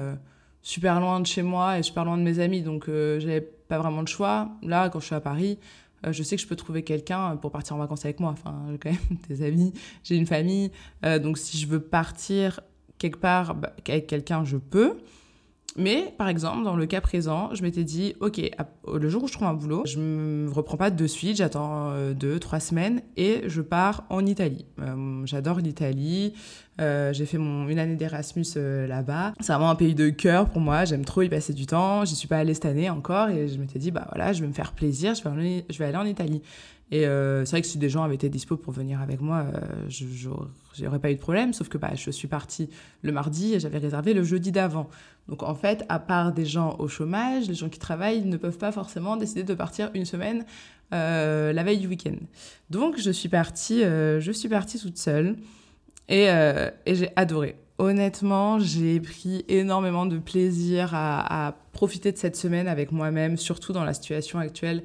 super 0.62 1.00
loin 1.00 1.20
de 1.20 1.26
chez 1.26 1.42
moi 1.42 1.78
et 1.78 1.82
super 1.82 2.04
loin 2.04 2.16
de 2.16 2.22
mes 2.22 2.38
amis, 2.38 2.62
donc 2.62 2.86
j'avais 2.86 3.40
pas 3.40 3.78
vraiment 3.78 4.02
de 4.02 4.08
choix. 4.08 4.48
Là, 4.62 4.88
quand 4.88 5.00
je 5.00 5.06
suis 5.06 5.14
à 5.14 5.20
Paris, 5.20 5.58
euh, 6.06 6.12
je 6.12 6.22
sais 6.22 6.36
que 6.36 6.42
je 6.42 6.46
peux 6.46 6.56
trouver 6.56 6.82
quelqu'un 6.82 7.36
pour 7.36 7.50
partir 7.50 7.76
en 7.76 7.78
vacances 7.78 8.04
avec 8.04 8.20
moi. 8.20 8.30
Enfin, 8.30 8.66
j'ai 8.70 8.78
quand 8.78 8.90
même 8.90 9.18
des 9.28 9.42
amis, 9.42 9.72
j'ai 10.02 10.16
une 10.16 10.26
famille. 10.26 10.70
Euh, 11.04 11.18
donc, 11.18 11.38
si 11.38 11.58
je 11.58 11.66
veux 11.66 11.80
partir 11.80 12.60
quelque 12.98 13.18
part 13.18 13.54
bah, 13.54 13.72
avec 13.88 14.06
quelqu'un, 14.06 14.44
je 14.44 14.56
peux. 14.56 14.98
Mais 15.76 16.14
par 16.18 16.28
exemple, 16.28 16.64
dans 16.64 16.76
le 16.76 16.86
cas 16.86 17.00
présent, 17.00 17.54
je 17.54 17.62
m'étais 17.62 17.84
dit, 17.84 18.14
ok, 18.20 18.40
le 18.92 19.08
jour 19.08 19.24
où 19.24 19.26
je 19.26 19.32
trouve 19.32 19.46
un 19.48 19.54
boulot, 19.54 19.82
je 19.86 19.98
ne 19.98 20.46
me 20.46 20.50
reprends 20.50 20.76
pas 20.76 20.90
de 20.90 21.06
suite, 21.06 21.36
j'attends 21.36 21.90
euh, 21.90 22.12
deux, 22.12 22.38
trois 22.38 22.60
semaines 22.60 23.02
et 23.16 23.42
je 23.46 23.62
pars 23.62 24.04
en 24.10 24.26
Italie. 24.26 24.66
Euh, 24.80 25.22
j'adore 25.24 25.58
l'Italie, 25.58 26.34
euh, 26.80 27.12
j'ai 27.12 27.26
fait 27.26 27.38
mon, 27.38 27.68
une 27.68 27.78
année 27.78 27.96
d'Erasmus 27.96 28.46
là-bas. 28.56 29.34
C'est 29.40 29.52
vraiment 29.52 29.70
un 29.70 29.74
pays 29.74 29.94
de 29.94 30.10
cœur 30.10 30.48
pour 30.48 30.60
moi, 30.60 30.84
j'aime 30.84 31.04
trop 31.04 31.22
y 31.22 31.28
passer 31.28 31.52
du 31.52 31.66
temps. 31.66 32.04
J'y 32.04 32.16
suis 32.16 32.28
pas 32.28 32.38
allée 32.38 32.54
cette 32.54 32.66
année 32.66 32.90
encore 32.90 33.28
et 33.28 33.48
je 33.48 33.58
m'étais 33.58 33.78
dit, 33.78 33.90
bah 33.90 34.06
voilà, 34.12 34.32
je 34.32 34.40
vais 34.40 34.48
me 34.48 34.52
faire 34.52 34.72
plaisir, 34.72 35.14
je 35.14 35.22
vais 35.22 35.30
aller, 35.30 35.64
je 35.70 35.78
vais 35.78 35.84
aller 35.84 35.98
en 35.98 36.06
Italie. 36.06 36.42
Et 36.90 37.04
c'est 37.04 37.50
vrai 37.50 37.62
que 37.62 37.66
si 37.66 37.78
des 37.78 37.88
gens 37.88 38.02
avaient 38.02 38.16
été 38.16 38.28
dispo 38.28 38.58
pour 38.58 38.74
venir 38.74 39.00
avec 39.00 39.22
moi, 39.22 39.46
je 39.88 40.28
n'aurais 40.84 40.98
pas 40.98 41.10
eu 41.10 41.14
de 41.14 41.20
problème, 41.20 41.54
sauf 41.54 41.70
que 41.70 41.78
bah, 41.78 41.92
je 41.94 42.10
suis 42.10 42.28
partie 42.28 42.68
le 43.00 43.12
mardi 43.12 43.54
et 43.54 43.60
j'avais 43.60 43.78
réservé 43.78 44.12
le 44.12 44.22
jeudi 44.24 44.52
d'avant. 44.52 44.90
Donc 45.28 45.42
en 45.42 45.54
fait, 45.54 45.84
à 45.88 45.98
part 45.98 46.32
des 46.32 46.44
gens 46.44 46.76
au 46.78 46.88
chômage, 46.88 47.48
les 47.48 47.54
gens 47.54 47.68
qui 47.68 47.78
travaillent 47.78 48.24
ne 48.24 48.36
peuvent 48.36 48.58
pas 48.58 48.72
forcément 48.72 49.16
décider 49.16 49.44
de 49.44 49.54
partir 49.54 49.90
une 49.94 50.04
semaine 50.04 50.44
euh, 50.92 51.52
la 51.52 51.62
veille 51.62 51.78
du 51.78 51.86
week-end. 51.86 52.16
Donc 52.68 52.98
je 52.98 53.10
suis 53.10 53.28
partie, 53.28 53.82
euh, 53.82 54.20
je 54.20 54.32
suis 54.32 54.48
partie 54.48 54.78
toute 54.78 54.98
seule 54.98 55.36
et, 56.08 56.28
euh, 56.28 56.70
et 56.86 56.94
j'ai 56.94 57.10
adoré. 57.16 57.56
honnêtement, 57.78 58.58
j'ai 58.58 59.00
pris 59.00 59.44
énormément 59.48 60.06
de 60.06 60.18
plaisir 60.18 60.90
à, 60.94 61.56
profiter 61.72 62.12
de 62.12 62.18
cette 62.18 62.36
semaine 62.36 62.68
avec 62.68 62.92
moi-même, 62.92 63.36
surtout 63.36 63.72
dans 63.72 63.84
la 63.84 63.94
situation 63.94 64.38
actuelle, 64.38 64.82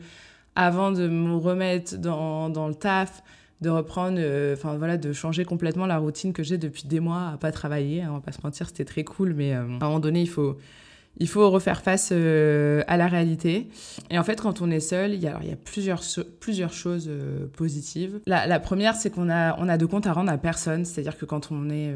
avant 0.56 0.92
de 0.92 1.08
me 1.08 1.36
remettre 1.36 1.98
dans, 1.98 2.50
dans 2.50 2.68
le 2.68 2.74
taf, 2.74 3.22
de 3.62 3.70
reprendre, 3.70 4.18
euh, 4.20 4.54
enfin 4.54 4.78
voilà, 4.78 4.98
de 4.98 5.14
changer 5.14 5.44
complètement 5.44 5.86
la 5.86 5.98
routine 5.98 6.32
que 6.34 6.44
j'ai 6.44 6.58
depuis 6.58 6.84
des 6.88 7.00
mois 7.00 7.32
à 7.34 7.38
pas 7.38 7.52
travailler. 7.52 8.02
Hein, 8.02 8.10
on 8.12 8.16
va 8.16 8.22
pas 8.22 8.32
se 8.32 8.42
mentir, 8.44 8.68
c'était 8.68 8.86
très 8.86 9.04
cool, 9.04 9.34
mais 9.34 9.54
euh, 9.54 9.62
à 9.62 9.62
un 9.62 9.88
moment 9.88 10.00
donné, 10.00 10.22
il 10.22 10.30
faut, 10.30 10.58
il 11.20 11.28
faut 11.28 11.50
refaire 11.50 11.82
face 11.82 12.10
euh, 12.12 12.84
à 12.88 12.98
la 12.98 13.08
réalité. 13.08 13.68
Et 14.10 14.20
en 14.20 14.24
fait, 14.24 14.42
quand 14.42 14.62
on 14.62 14.70
est 14.70 14.80
seul, 14.80 15.14
il 15.14 15.22
y 15.22 15.28
a, 15.28 15.40
plusieurs, 15.64 16.74
choses 16.74 17.10
positives. 17.54 18.20
La, 18.26 18.60
première, 18.60 18.96
c'est 18.96 19.10
qu'on 19.10 19.30
a, 19.30 19.78
de 19.78 19.86
compte 19.86 20.08
à 20.08 20.14
rendre 20.14 20.32
à 20.32 20.38
personne. 20.38 20.86
C'est-à-dire 20.86 21.18
que 21.18 21.26
quand 21.26 21.52
on 21.52 21.70
est 21.70 21.94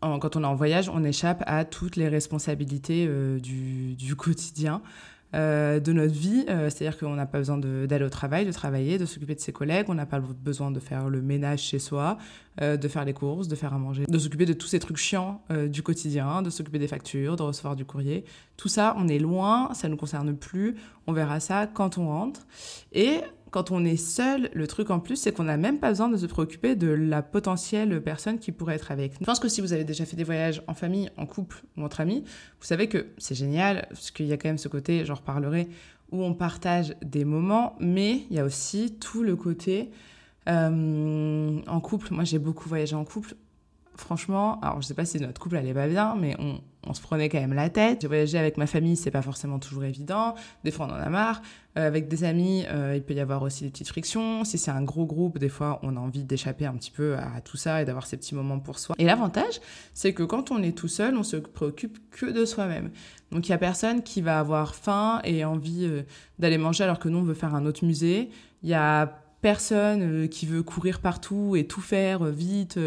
quand 0.00 0.36
on 0.36 0.42
est 0.42 0.46
en 0.46 0.54
voyage, 0.54 0.90
on 0.90 1.02
échappe 1.02 1.42
à 1.46 1.64
toutes 1.64 1.96
les 1.96 2.08
responsabilités 2.08 3.08
du, 3.40 4.16
quotidien. 4.16 4.82
Euh, 5.34 5.80
de 5.80 5.92
notre 5.92 6.14
vie. 6.14 6.44
Euh, 6.48 6.70
c'est-à-dire 6.70 6.96
qu'on 6.96 7.14
n'a 7.14 7.26
pas 7.26 7.38
besoin 7.38 7.58
d'aller 7.58 8.04
au 8.04 8.10
travail, 8.10 8.46
de 8.46 8.52
travailler, 8.52 8.98
de 8.98 9.04
s'occuper 9.04 9.34
de 9.34 9.40
ses 9.40 9.52
collègues. 9.52 9.86
On 9.88 9.94
n'a 9.94 10.06
pas 10.06 10.20
besoin 10.20 10.70
de 10.70 10.78
faire 10.78 11.08
le 11.08 11.22
ménage 11.22 11.60
chez 11.60 11.80
soi, 11.80 12.18
euh, 12.60 12.76
de 12.76 12.86
faire 12.86 13.04
les 13.04 13.14
courses, 13.14 13.48
de 13.48 13.56
faire 13.56 13.74
à 13.74 13.78
manger, 13.78 14.04
de 14.06 14.18
s'occuper 14.18 14.46
de 14.46 14.52
tous 14.52 14.68
ces 14.68 14.78
trucs 14.78 14.96
chiants 14.96 15.42
du 15.68 15.82
quotidien, 15.82 16.42
de 16.42 16.50
s'occuper 16.50 16.78
des 16.78 16.86
factures, 16.86 17.34
de 17.34 17.42
recevoir 17.42 17.74
du 17.74 17.84
courrier. 17.84 18.24
Tout 18.56 18.68
ça, 18.68 18.94
on 18.96 19.08
est 19.08 19.18
loin, 19.18 19.74
ça 19.74 19.88
ne 19.88 19.92
nous 19.92 19.98
concerne 19.98 20.36
plus. 20.36 20.76
On 21.08 21.12
verra 21.12 21.40
ça 21.40 21.66
quand 21.66 21.98
on 21.98 22.06
rentre. 22.06 22.46
Et 22.92 23.20
quand 23.54 23.70
on 23.70 23.84
est 23.84 23.96
seul, 23.96 24.50
le 24.52 24.66
truc 24.66 24.90
en 24.90 24.98
plus, 24.98 25.14
c'est 25.14 25.30
qu'on 25.30 25.44
n'a 25.44 25.56
même 25.56 25.78
pas 25.78 25.90
besoin 25.90 26.08
de 26.08 26.16
se 26.16 26.26
préoccuper 26.26 26.74
de 26.74 26.88
la 26.88 27.22
potentielle 27.22 28.02
personne 28.02 28.40
qui 28.40 28.50
pourrait 28.50 28.74
être 28.74 28.90
avec. 28.90 29.12
Je 29.20 29.24
pense 29.24 29.38
que 29.38 29.48
si 29.48 29.60
vous 29.60 29.72
avez 29.72 29.84
déjà 29.84 30.04
fait 30.04 30.16
des 30.16 30.24
voyages 30.24 30.60
en 30.66 30.74
famille, 30.74 31.08
en 31.16 31.24
couple 31.24 31.62
ou 31.76 31.84
entre 31.84 32.00
amis, 32.00 32.24
vous 32.58 32.66
savez 32.66 32.88
que 32.88 33.06
c'est 33.16 33.36
génial, 33.36 33.86
parce 33.90 34.10
qu'il 34.10 34.26
y 34.26 34.32
a 34.32 34.36
quand 34.38 34.48
même 34.48 34.58
ce 34.58 34.66
côté, 34.66 35.04
j'en 35.04 35.14
reparlerai, 35.14 35.68
où 36.10 36.24
on 36.24 36.34
partage 36.34 36.96
des 37.00 37.24
moments, 37.24 37.76
mais 37.78 38.24
il 38.28 38.34
y 38.34 38.40
a 38.40 38.44
aussi 38.44 38.96
tout 38.98 39.22
le 39.22 39.36
côté 39.36 39.92
euh, 40.48 41.60
en 41.64 41.80
couple. 41.80 42.12
Moi, 42.12 42.24
j'ai 42.24 42.40
beaucoup 42.40 42.68
voyagé 42.68 42.96
en 42.96 43.04
couple 43.04 43.36
franchement, 43.96 44.60
alors 44.62 44.82
je 44.82 44.86
sais 44.88 44.94
pas 44.94 45.04
si 45.04 45.20
notre 45.20 45.40
couple 45.40 45.56
allait 45.56 45.74
pas 45.74 45.86
bien, 45.86 46.16
mais 46.16 46.34
on, 46.38 46.60
on 46.86 46.94
se 46.94 47.00
prenait 47.00 47.28
quand 47.28 47.40
même 47.40 47.54
la 47.54 47.70
tête. 47.70 48.02
J'ai 48.02 48.08
voyagé 48.08 48.38
avec 48.38 48.56
ma 48.56 48.66
famille, 48.66 48.96
c'est 48.96 49.10
pas 49.10 49.22
forcément 49.22 49.58
toujours 49.58 49.84
évident. 49.84 50.34
Des 50.64 50.70
fois, 50.70 50.86
on 50.86 50.90
en 50.90 51.00
a 51.00 51.08
marre. 51.08 51.42
Euh, 51.76 51.86
avec 51.86 52.08
des 52.08 52.24
amis, 52.24 52.64
euh, 52.68 52.94
il 52.94 53.02
peut 53.02 53.14
y 53.14 53.20
avoir 53.20 53.42
aussi 53.42 53.64
des 53.64 53.70
petites 53.70 53.88
frictions. 53.88 54.44
Si 54.44 54.58
c'est 54.58 54.70
un 54.70 54.82
gros 54.82 55.06
groupe, 55.06 55.38
des 55.38 55.48
fois, 55.48 55.80
on 55.82 55.96
a 55.96 56.00
envie 56.00 56.22
d'échapper 56.22 56.66
un 56.66 56.74
petit 56.74 56.90
peu 56.90 57.16
à, 57.16 57.40
tout 57.40 57.56
ça 57.56 57.82
et 57.82 57.84
d'avoir 57.84 58.06
ces 58.06 58.16
petits 58.16 58.34
moments 58.34 58.60
pour 58.60 58.78
soi. 58.78 58.94
Et 58.98 59.04
l'avantage, 59.04 59.60
c'est 59.92 60.12
que 60.14 60.22
quand 60.22 60.50
on 60.50 60.62
est 60.62 60.76
tout 60.76 60.88
seul, 60.88 61.16
on 61.16 61.22
se 61.22 61.36
préoccupe 61.36 61.98
que 62.10 62.26
de 62.26 62.44
soi-même. 62.44 62.90
Donc, 63.32 63.48
il 63.48 63.50
y 63.50 63.54
a 63.54 63.58
personne 63.58 64.02
qui 64.02 64.20
va 64.20 64.38
avoir 64.38 64.74
faim 64.74 65.20
et 65.24 65.44
envie 65.44 65.86
euh, 65.86 66.02
d'aller 66.38 66.58
manger 66.58 66.84
alors 66.84 66.98
que 66.98 67.08
nous, 67.08 67.18
on 67.18 67.24
veut 67.24 67.34
faire 67.34 67.54
un 67.54 67.66
autre 67.66 67.84
musée. 67.84 68.30
Il 68.62 68.68
y 68.68 68.74
a 68.74 69.23
personne 69.44 70.26
qui 70.30 70.46
veut 70.46 70.62
courir 70.62 71.00
partout 71.00 71.54
et 71.54 71.66
tout 71.66 71.82
faire 71.82 72.24
vite 72.24 72.78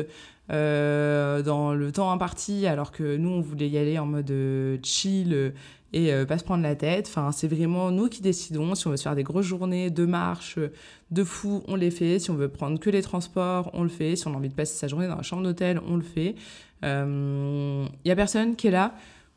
euh, 0.50 1.44
dans 1.44 1.76
le 1.76 1.92
temps 1.92 2.12
imparti, 2.12 2.66
alors 2.66 2.92
que 2.92 3.16
nous, 3.16 3.30
on 3.30 3.42
voulait 3.42 3.70
y 3.70 3.78
aller 3.78 4.00
en 4.00 4.08
mode 4.08 4.32
euh, 4.32 4.80
chill 4.82 5.34
euh, 5.34 5.52
et 5.94 6.12
pas 6.26 6.40
se 6.40 6.44
prendre 6.44 6.64
la 6.64 6.76
tête. 6.76 7.06
Enfin, 7.10 7.32
c'est 7.32 7.48
vraiment 7.48 7.92
nous 7.92 8.10
qui 8.10 8.24
décidons. 8.24 8.74
Si 8.74 8.88
on 8.88 8.90
veut 8.90 8.98
se 8.98 9.04
faire 9.04 9.14
des 9.14 9.22
grosses 9.22 9.46
journées 9.46 9.92
de 9.92 10.08
marche, 10.08 10.58
de 11.12 11.24
fou, 11.24 11.64
on 11.68 11.76
les 11.76 11.92
fait. 11.92 12.18
Si 12.18 12.32
on 12.32 12.36
veut 12.36 12.50
prendre 12.50 12.80
que 12.80 12.90
les 12.90 13.04
transports, 13.04 13.70
on 13.74 13.84
le 13.84 13.90
fait. 13.90 14.16
Si 14.16 14.28
on 14.28 14.34
a 14.34 14.38
envie 14.38 14.50
de 14.50 14.56
passer 14.56 14.76
sa 14.76 14.88
journée 14.88 15.08
dans 15.08 15.16
la 15.16 15.22
chambre 15.22 15.44
d'hôtel, 15.44 15.80
on 15.88 15.96
le 15.96 16.02
fait. 16.02 16.34
Il 16.82 18.10
y 18.10 18.12
a 18.12 18.16
personne 18.16 18.56
qui 18.56 18.66
est 18.66 18.72
là 18.72 18.96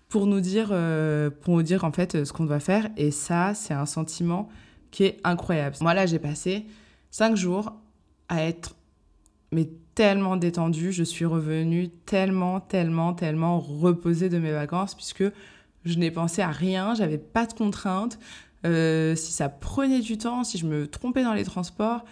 pour 0.09 0.27
nous 0.27 0.41
dire, 0.41 0.69
pour 1.43 1.55
nous 1.55 1.63
dire 1.63 1.85
en 1.85 1.93
fait 1.93 2.25
ce 2.25 2.33
qu'on 2.33 2.47
doit 2.47 2.61
faire. 2.61 2.89
Et 2.97 3.11
ça, 3.11 3.53
c'est 3.53 3.75
un 3.75 3.87
sentiment 3.87 4.49
qui 4.91 5.05
est 5.05 5.19
incroyable. 5.23 5.77
Moi, 5.83 5.93
là, 5.93 6.07
j'ai 6.07 6.19
passé 6.19 6.65
cinq 7.11 7.37
jours 7.37 7.73
à 8.29 8.45
être 8.45 8.77
mais 9.53 9.69
tellement 9.95 10.37
détendue, 10.37 10.93
je 10.93 11.03
suis 11.03 11.25
revenue 11.25 11.89
tellement, 11.89 12.61
tellement, 12.61 13.15
tellement 13.15 13.59
reposée 13.59 14.29
de 14.29 14.39
mes 14.39 14.53
vacances 14.53 14.95
puisque 14.95 15.25
je 15.85 15.99
n'ai 15.99 16.11
pensé 16.11 16.43
à 16.43 16.51
rien, 16.51 16.95
j'avais 16.95 17.19
pas 17.19 17.47
de 17.47 17.53
contraintes. 17.53 18.19
Euh, 18.67 19.17
si 19.17 19.33
ça 19.33 19.49
prenait 19.49 20.01
du 20.01 20.19
temps, 20.19 20.45
si 20.45 20.59
je 20.59 20.67
me 20.67 20.87
trompais 20.87 21.25
dans 21.25 21.33
les 21.33 21.45
transports, 21.45 22.05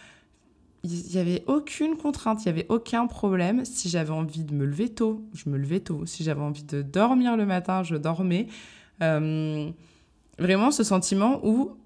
il 0.85 0.91
n'y 0.91 1.19
avait 1.19 1.45
aucune 1.47 1.97
contrainte, 1.97 2.45
il 2.45 2.53
n'y 2.53 2.59
avait 2.59 2.67
aucun 2.69 3.07
problème. 3.07 3.65
Si 3.65 3.89
j'avais 3.89 4.13
envie 4.13 4.45
de 4.45 4.55
me 4.55 4.65
lever 4.65 4.89
tôt, 4.89 5.29
je 5.35 5.51
me 5.51 5.59
levais 5.59 5.81
tôt. 5.81 6.07
Si 6.07 6.25
j'avais 6.25 6.41
envie 6.41 6.63
de 6.63 6.83
dormir 6.83 7.37
le 7.37 7.45
matin, 7.47 7.83
je 7.83 7.97
dormais. 7.97 8.47
Euh, 9.03 9.71
vraiment 10.39 10.71
ce 10.71 10.85
sentiment 10.85 11.41
où, 11.45 11.77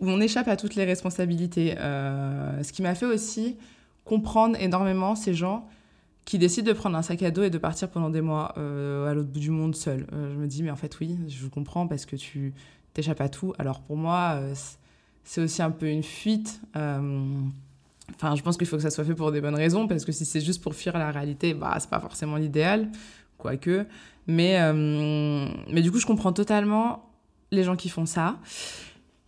on 0.00 0.20
échappe 0.20 0.48
à 0.48 0.56
toutes 0.56 0.74
les 0.74 0.84
responsabilités. 0.84 1.76
Euh, 1.78 2.62
ce 2.62 2.72
qui 2.72 2.82
m'a 2.82 2.94
fait 2.94 3.06
aussi 3.06 3.56
comprendre 4.04 4.56
énormément 4.60 5.14
ces 5.14 5.34
gens 5.34 5.68
qui 6.24 6.38
décident 6.38 6.68
de 6.68 6.76
prendre 6.76 6.96
un 6.96 7.02
sac 7.02 7.22
à 7.22 7.30
dos 7.30 7.42
et 7.42 7.50
de 7.50 7.58
partir 7.58 7.88
pendant 7.88 8.10
des 8.10 8.20
mois 8.20 8.54
euh, 8.58 9.10
à 9.10 9.14
l'autre 9.14 9.30
bout 9.30 9.40
du 9.40 9.50
monde 9.50 9.74
seul. 9.74 10.06
Euh, 10.12 10.30
je 10.32 10.36
me 10.36 10.46
dis, 10.46 10.62
mais 10.62 10.70
en 10.70 10.76
fait, 10.76 10.98
oui, 11.00 11.16
je 11.28 11.46
comprends 11.46 11.86
parce 11.86 12.04
que 12.04 12.16
tu 12.16 12.52
t'échappes 12.92 13.20
à 13.20 13.28
tout. 13.28 13.54
Alors 13.58 13.80
pour 13.80 13.96
moi, 13.96 14.38
c'est 15.24 15.40
aussi 15.40 15.62
un 15.62 15.70
peu 15.70 15.88
une 15.88 16.02
fuite. 16.02 16.60
Enfin, 16.74 18.34
je 18.36 18.42
pense 18.42 18.56
qu'il 18.56 18.66
faut 18.66 18.76
que 18.76 18.82
ça 18.82 18.90
soit 18.90 19.04
fait 19.04 19.14
pour 19.14 19.32
des 19.32 19.40
bonnes 19.40 19.54
raisons 19.54 19.86
parce 19.86 20.04
que 20.04 20.12
si 20.12 20.24
c'est 20.24 20.40
juste 20.40 20.62
pour 20.62 20.74
fuir 20.74 20.96
la 20.98 21.10
réalité, 21.10 21.54
bah, 21.54 21.76
c'est 21.78 21.90
pas 21.90 22.00
forcément 22.00 22.36
l'idéal, 22.36 22.90
quoique. 23.38 23.86
Mais, 24.26 24.72
mais 24.72 25.80
du 25.80 25.90
coup, 25.90 25.98
je 25.98 26.06
comprends 26.06 26.32
totalement 26.32 27.10
les 27.50 27.64
gens 27.64 27.76
qui 27.76 27.88
font 27.88 28.06
ça. 28.06 28.36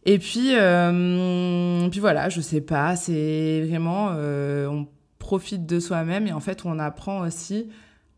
Et 0.06 0.18
puis, 0.18 0.54
euh, 0.54 1.88
puis 1.90 2.00
voilà, 2.00 2.28
je 2.28 2.40
sais 2.40 2.62
pas, 2.62 2.96
c'est 2.96 3.62
vraiment, 3.68 4.08
euh, 4.12 4.66
on 4.66 4.88
profite 5.18 5.66
de 5.66 5.78
soi-même 5.78 6.26
et 6.26 6.32
en 6.32 6.40
fait, 6.40 6.64
on 6.64 6.78
apprend 6.78 7.20
aussi 7.20 7.68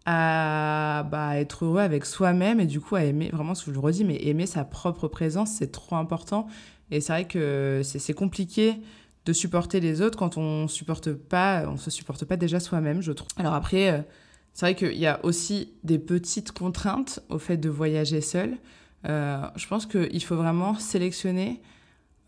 à 0.06 1.06
bah, 1.10 1.38
être 1.38 1.64
heureux 1.64 1.80
avec 1.80 2.06
soi-même 2.06 2.60
et 2.60 2.66
du 2.66 2.80
coup 2.80 2.96
à 2.96 3.04
aimer, 3.04 3.30
vraiment 3.32 3.54
ce 3.54 3.64
que 3.64 3.72
je 3.72 3.78
redis, 3.78 4.04
mais 4.04 4.24
aimer 4.26 4.46
sa 4.46 4.64
propre 4.64 5.08
présence, 5.08 5.50
c'est 5.50 5.72
trop 5.72 5.96
important. 5.96 6.46
Et 6.90 7.00
c'est 7.00 7.12
vrai 7.12 7.24
que 7.24 7.80
c'est 7.82 8.12
compliqué 8.12 8.76
de 9.24 9.32
supporter 9.32 9.80
les 9.80 10.02
autres 10.02 10.18
quand 10.18 10.36
on 10.36 10.68
supporte 10.68 11.12
pas, 11.12 11.64
on 11.68 11.76
se 11.76 11.90
supporte 11.90 12.24
pas 12.24 12.36
déjà 12.36 12.60
soi-même, 12.60 13.02
je 13.02 13.12
trouve. 13.12 13.28
Alors 13.36 13.54
après, 13.54 13.90
euh, 13.90 14.02
c'est 14.52 14.66
vrai 14.66 14.74
qu'il 14.74 14.98
y 14.98 15.06
a 15.06 15.24
aussi 15.24 15.72
des 15.84 15.98
petites 15.98 16.52
contraintes 16.52 17.20
au 17.28 17.38
fait 17.38 17.56
de 17.56 17.68
voyager 17.68 18.20
seul. 18.20 18.56
Euh, 19.08 19.42
je 19.56 19.66
pense 19.66 19.86
qu'il 19.86 20.22
faut 20.22 20.36
vraiment 20.36 20.74
sélectionner 20.74 21.60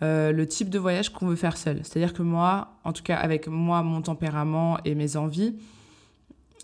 euh, 0.03 0.33
le 0.33 0.47
type 0.47 0.71
de 0.71 0.79
voyage 0.79 1.13
qu'on 1.13 1.27
veut 1.27 1.37
faire 1.37 1.57
seul. 1.57 1.81
C'est-à-dire 1.83 2.13
que 2.13 2.23
moi, 2.23 2.79
en 2.85 2.93
tout 2.93 3.03
cas 3.03 3.17
avec 3.17 3.47
moi, 3.47 3.83
mon 3.83 4.03
tempérament 4.03 4.79
et 4.85 4.95
mes 4.95 5.17
envies, 5.17 5.57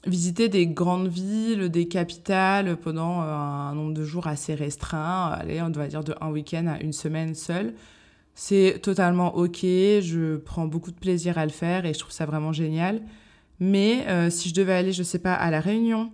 visiter 0.07 0.49
des 0.49 0.67
grandes 0.67 1.09
villes, 1.09 1.69
des 1.69 1.87
capitales 1.87 2.77
pendant 2.77 3.23
euh, 3.23 3.27
un 3.27 3.75
nombre 3.75 3.95
de 3.95 4.05
jours 4.05 4.27
assez 4.27 4.55
restreint, 4.55 5.31
allez, 5.33 5.63
on 5.63 5.71
va 5.71 5.87
dire 5.87 6.03
de 6.03 6.15
un 6.21 6.31
week-end 6.31 6.67
à 6.67 6.81
une 6.81 6.93
semaine 6.93 7.35
seul, 7.35 7.75
c'est 8.35 8.81
totalement 8.83 9.37
ok. 9.37 9.61
Je 9.63 10.37
prends 10.37 10.67
beaucoup 10.67 10.91
de 10.91 10.99
plaisir 10.99 11.39
à 11.39 11.45
le 11.45 11.53
faire 11.53 11.85
et 11.87 11.93
je 11.93 11.99
trouve 11.99 12.13
ça 12.13 12.27
vraiment 12.27 12.53
génial. 12.53 13.03
Mais 13.63 14.31
si 14.31 14.49
je 14.49 14.55
devais 14.55 14.73
aller, 14.73 14.93
je 14.93 15.03
sais 15.03 15.19
pas, 15.19 15.35
à 15.35 15.51
La 15.51 15.61
Réunion, 15.61 16.11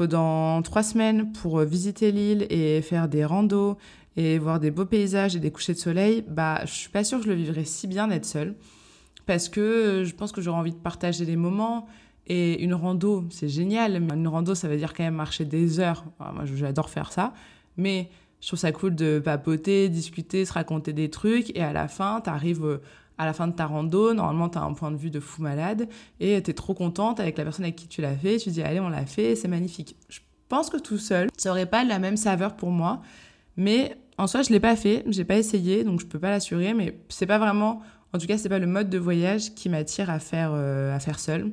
pendant 0.00 0.62
trois 0.62 0.82
semaines 0.82 1.30
pour 1.30 1.58
visiter 1.60 2.10
l'île 2.10 2.46
et 2.48 2.80
faire 2.80 3.06
des 3.06 3.22
randos 3.22 3.76
et 4.16 4.38
voir 4.38 4.58
des 4.58 4.70
beaux 4.70 4.86
paysages 4.86 5.36
et 5.36 5.40
des 5.40 5.50
couchers 5.50 5.74
de 5.74 5.78
soleil, 5.78 6.24
bah, 6.26 6.62
je 6.64 6.72
suis 6.72 6.88
pas 6.88 7.04
sûre 7.04 7.18
que 7.18 7.26
je 7.26 7.28
le 7.28 7.36
vivrais 7.36 7.66
si 7.66 7.86
bien 7.86 8.08
d'être 8.08 8.24
seule. 8.24 8.54
Parce 9.26 9.50
que 9.50 10.02
je 10.02 10.14
pense 10.14 10.32
que 10.32 10.40
j'aurais 10.40 10.58
envie 10.58 10.72
de 10.72 10.78
partager 10.78 11.26
des 11.26 11.36
moments. 11.36 11.86
Et 12.26 12.62
une 12.62 12.72
rando, 12.72 13.26
c'est 13.28 13.50
génial. 13.50 14.00
Mais 14.00 14.14
une 14.14 14.26
rando, 14.26 14.54
ça 14.54 14.68
veut 14.68 14.78
dire 14.78 14.94
quand 14.94 15.04
même 15.04 15.16
marcher 15.16 15.44
des 15.44 15.80
heures. 15.80 16.06
moi, 16.18 16.46
j'adore 16.46 16.88
faire 16.88 17.12
ça. 17.12 17.34
Mais 17.76 18.08
je 18.40 18.46
trouve 18.46 18.58
ça 18.58 18.72
cool 18.72 18.94
de 18.94 19.18
papoter, 19.18 19.90
discuter, 19.90 20.46
se 20.46 20.54
raconter 20.54 20.94
des 20.94 21.10
trucs. 21.10 21.54
Et 21.54 21.62
à 21.62 21.74
la 21.74 21.88
fin, 21.88 22.22
tu 22.24 22.30
arrives 22.30 22.80
à 23.20 23.26
la 23.26 23.34
fin 23.34 23.46
de 23.46 23.52
ta 23.52 23.66
rando, 23.66 24.14
normalement, 24.14 24.48
tu 24.48 24.56
as 24.56 24.62
un 24.62 24.72
point 24.72 24.90
de 24.90 24.96
vue 24.96 25.10
de 25.10 25.20
fou 25.20 25.42
malade 25.42 25.88
et 26.20 26.42
tu 26.42 26.50
es 26.50 26.54
trop 26.54 26.72
contente 26.72 27.20
avec 27.20 27.36
la 27.36 27.44
personne 27.44 27.66
avec 27.66 27.76
qui 27.76 27.86
tu 27.86 28.00
l'as 28.00 28.16
fait. 28.16 28.38
Tu 28.38 28.48
dis, 28.48 28.62
allez, 28.62 28.80
on 28.80 28.88
l'a 28.88 29.04
fait, 29.04 29.36
c'est 29.36 29.46
magnifique. 29.46 29.94
Je 30.08 30.20
pense 30.48 30.70
que 30.70 30.78
tout 30.78 30.96
seul, 30.96 31.28
ça 31.36 31.50
aurait 31.50 31.66
pas 31.66 31.84
la 31.84 31.98
même 31.98 32.16
saveur 32.16 32.56
pour 32.56 32.70
moi. 32.70 33.02
Mais 33.58 33.94
en 34.16 34.26
soi, 34.26 34.40
je 34.40 34.48
l'ai 34.48 34.58
pas 34.58 34.74
fait, 34.74 35.04
j'ai 35.08 35.26
pas 35.26 35.36
essayé, 35.36 35.84
donc 35.84 36.00
je 36.00 36.06
peux 36.06 36.18
pas 36.18 36.30
l'assurer. 36.30 36.72
Mais 36.72 36.98
c'est 37.10 37.26
pas 37.26 37.38
vraiment, 37.38 37.82
en 38.14 38.18
tout 38.18 38.26
cas, 38.26 38.38
c'est 38.38 38.48
pas 38.48 38.58
le 38.58 38.66
mode 38.66 38.88
de 38.88 38.96
voyage 38.96 39.54
qui 39.54 39.68
m'attire 39.68 40.08
à 40.08 40.18
faire, 40.18 40.52
euh, 40.54 40.96
à 40.96 40.98
faire 40.98 41.18
seul. 41.18 41.52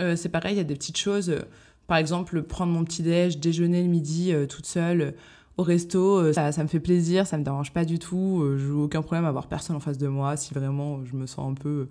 Euh, 0.00 0.16
c'est 0.16 0.30
pareil, 0.30 0.54
il 0.54 0.58
y 0.58 0.62
a 0.62 0.64
des 0.64 0.74
petites 0.74 0.96
choses. 0.96 1.28
Euh, 1.28 1.42
par 1.86 1.98
exemple, 1.98 2.42
prendre 2.44 2.72
mon 2.72 2.82
petit 2.82 3.02
déj, 3.02 3.36
déjeuner 3.36 3.82
le 3.82 3.88
midi 3.88 4.32
toute 4.48 4.64
seule 4.64 5.14
au 5.58 5.62
resto, 5.62 6.18
euh, 6.18 6.32
ça, 6.32 6.50
me 6.62 6.68
fait 6.68 6.80
plaisir, 6.80 7.26
ça 7.26 7.36
me 7.36 7.44
dérange 7.44 7.72
pas 7.72 7.84
du 7.84 7.98
tout. 7.98 8.40
Euh, 8.42 8.56
je 8.56 8.72
n'ai 8.72 8.80
aucun 8.80 9.02
problème 9.02 9.26
à 9.26 9.28
avoir 9.28 9.48
personne 9.48 9.76
en 9.76 9.80
face 9.80 9.98
de 9.98 10.08
moi 10.08 10.36
si 10.36 10.54
vraiment 10.54 11.04
je 11.04 11.14
me 11.14 11.26
sens 11.26 11.50
un 11.50 11.54
peu 11.54 11.88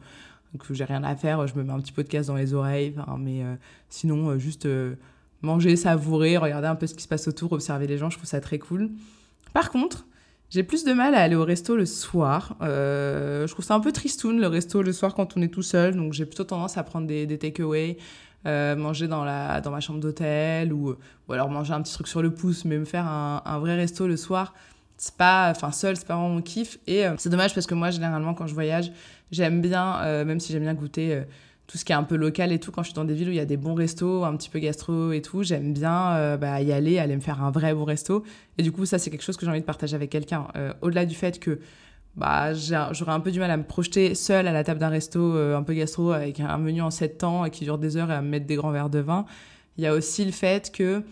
Donc 0.54 0.64
j'ai 0.72 0.86
rien 0.86 1.04
à 1.04 1.16
faire, 1.16 1.46
je 1.46 1.56
me 1.56 1.64
mets 1.64 1.74
un 1.74 1.80
petit 1.80 1.92
podcast 1.92 2.30
dans 2.30 2.36
les 2.36 2.54
oreilles, 2.54 2.96
mais 3.20 3.44
sinon 3.90 4.40
juste 4.40 4.68
manger, 5.42 5.76
savourer, 5.76 6.38
regarder 6.38 6.68
un 6.68 6.76
peu 6.76 6.88
ce 6.88 6.96
qui 6.96 7.04
se 7.04 7.08
passe 7.08 7.28
autour, 7.28 7.52
observer 7.52 7.88
les 7.88 7.98
gens, 7.98 8.10
je 8.10 8.18
trouve 8.18 8.30
ça 8.30 8.40
très 8.42 8.58
cool. 8.58 8.90
Par 9.54 9.70
contre, 9.70 10.08
j'ai 10.50 10.64
plus 10.64 10.86
de 10.86 10.94
mal 10.94 11.14
à 11.14 11.20
aller 11.20 11.36
au 11.36 11.44
resto 11.44 11.76
le 11.76 11.86
soir. 11.86 12.56
Euh, 12.62 13.46
je 13.48 13.54
trouve 13.54 13.66
ça 13.66 13.76
un 13.76 13.80
peu 13.80 13.92
tristoun 13.92 14.40
le 14.40 14.48
resto 14.48 14.82
le 14.82 14.94
soir 14.94 15.14
quand 15.14 15.36
on 15.36 15.42
est 15.42 15.50
tout 15.54 15.62
seul, 15.62 15.96
donc 15.96 16.14
j'ai 16.14 16.26
plutôt 16.26 16.46
tendance 16.46 16.78
à 16.78 16.84
prendre 16.84 17.08
des 17.08 17.38
takeaways, 17.38 17.98
euh, 18.46 18.76
manger 18.76 19.08
dans, 19.08 19.26
la, 19.26 19.62
dans 19.62 19.72
ma 19.72 19.80
chambre 19.80 20.00
d'hôtel 20.00 20.72
ou, 20.72 20.96
ou 21.28 21.34
alors 21.34 21.50
manger 21.50 21.74
un 21.74 21.82
petit 21.82 21.94
truc 21.94 22.08
sur 22.08 22.22
le 22.22 22.34
pouce, 22.34 22.66
mais 22.66 22.78
me 22.78 22.86
faire 22.86 23.06
un, 23.06 23.42
un 23.46 23.60
vrai 23.60 23.76
resto 23.76 24.08
le 24.08 24.16
soir, 24.16 24.54
c'est 24.98 25.16
pas, 25.16 25.50
enfin 25.52 25.72
seul, 25.72 25.98
c'est 25.98 26.08
pas 26.08 26.16
vraiment 26.16 26.30
mon 26.30 26.42
kiff. 26.42 26.80
Et 26.88 27.06
euh, 27.06 27.16
c'est 27.18 27.30
dommage 27.30 27.54
parce 27.54 27.68
que 27.68 27.76
moi, 27.76 27.90
généralement, 27.90 28.34
quand 28.34 28.48
je 28.48 28.54
voyage, 28.54 28.92
j'aime 29.32 29.62
bien, 29.62 30.02
euh, 30.02 30.24
même 30.24 30.40
si 30.40 30.54
j'aime 30.54 30.64
bien 30.64 30.74
goûter 30.74 31.24
tout 31.66 31.78
ce 31.78 31.84
qui 31.84 31.92
est 31.92 31.96
un 31.96 32.04
peu 32.04 32.16
local 32.16 32.54
et 32.54 32.60
tout, 32.60 32.72
quand 32.72 32.84
je 32.84 32.90
suis 32.90 32.96
dans 32.96 33.04
des 33.04 33.14
villes 33.14 33.28
où 33.28 33.32
il 33.32 33.38
y 33.38 33.42
a 33.42 33.46
des 33.46 33.58
bons 33.58 33.76
restos, 33.76 34.24
un 34.24 34.38
petit 34.38 34.50
peu 34.50 34.60
gastro 34.60 35.12
et 35.12 35.22
tout, 35.22 35.44
j'aime 35.44 35.74
bien 35.74 36.38
bah, 36.38 36.62
y 36.62 36.72
aller, 36.72 36.98
aller 36.98 37.16
me 37.16 37.22
faire 37.22 37.44
un 37.44 37.52
vrai 37.52 37.74
bon 37.74 37.84
resto. 37.84 38.24
Et 38.58 38.64
du 38.64 38.72
coup, 38.72 38.86
ça, 38.86 38.98
c'est 38.98 39.10
quelque 39.10 39.24
chose 39.24 39.36
que 39.36 39.46
j'ai 39.46 39.52
envie 39.52 39.60
de 39.60 39.66
partager 39.66 39.94
avec 39.94 40.10
quelqu'un. 40.10 40.48
Au-delà 40.82 41.06
du 41.06 41.14
fait 41.14 41.40
que 41.40 41.60
bah, 42.18 42.52
j'aurais 42.54 43.12
un 43.12 43.20
peu 43.20 43.32
du 43.32 43.40
mal 43.40 43.52
à 43.52 43.58
me 43.58 43.64
projeter 43.64 44.16
seule 44.16 44.48
à 44.48 44.52
la 44.52 44.64
table 44.64 44.80
d'un 44.80 44.90
resto 44.90 45.36
euh, 45.36 45.56
un 45.56 45.62
peu 45.62 45.74
gastro 45.74 46.12
avec 46.12 46.40
un 46.40 46.58
menu 46.58 46.82
en 46.82 46.90
sept 46.90 47.20
temps 47.20 47.46
et 47.46 47.52
qui 47.52 47.64
dure 47.64 47.78
des 47.78 47.96
heures 47.96 48.10
et 48.10 48.16
à 48.16 48.22
me 48.24 48.28
mettre 48.28 48.48
des 48.48 48.56
grands 48.56 48.72
verres 48.72 48.90
de 48.90 49.00
vin, 49.00 49.26
il 49.78 49.84
y 49.84 49.88
a 49.88 49.94
aussi 49.94 50.26
le 50.26 50.32
fait 50.32 50.72
que 50.72 51.04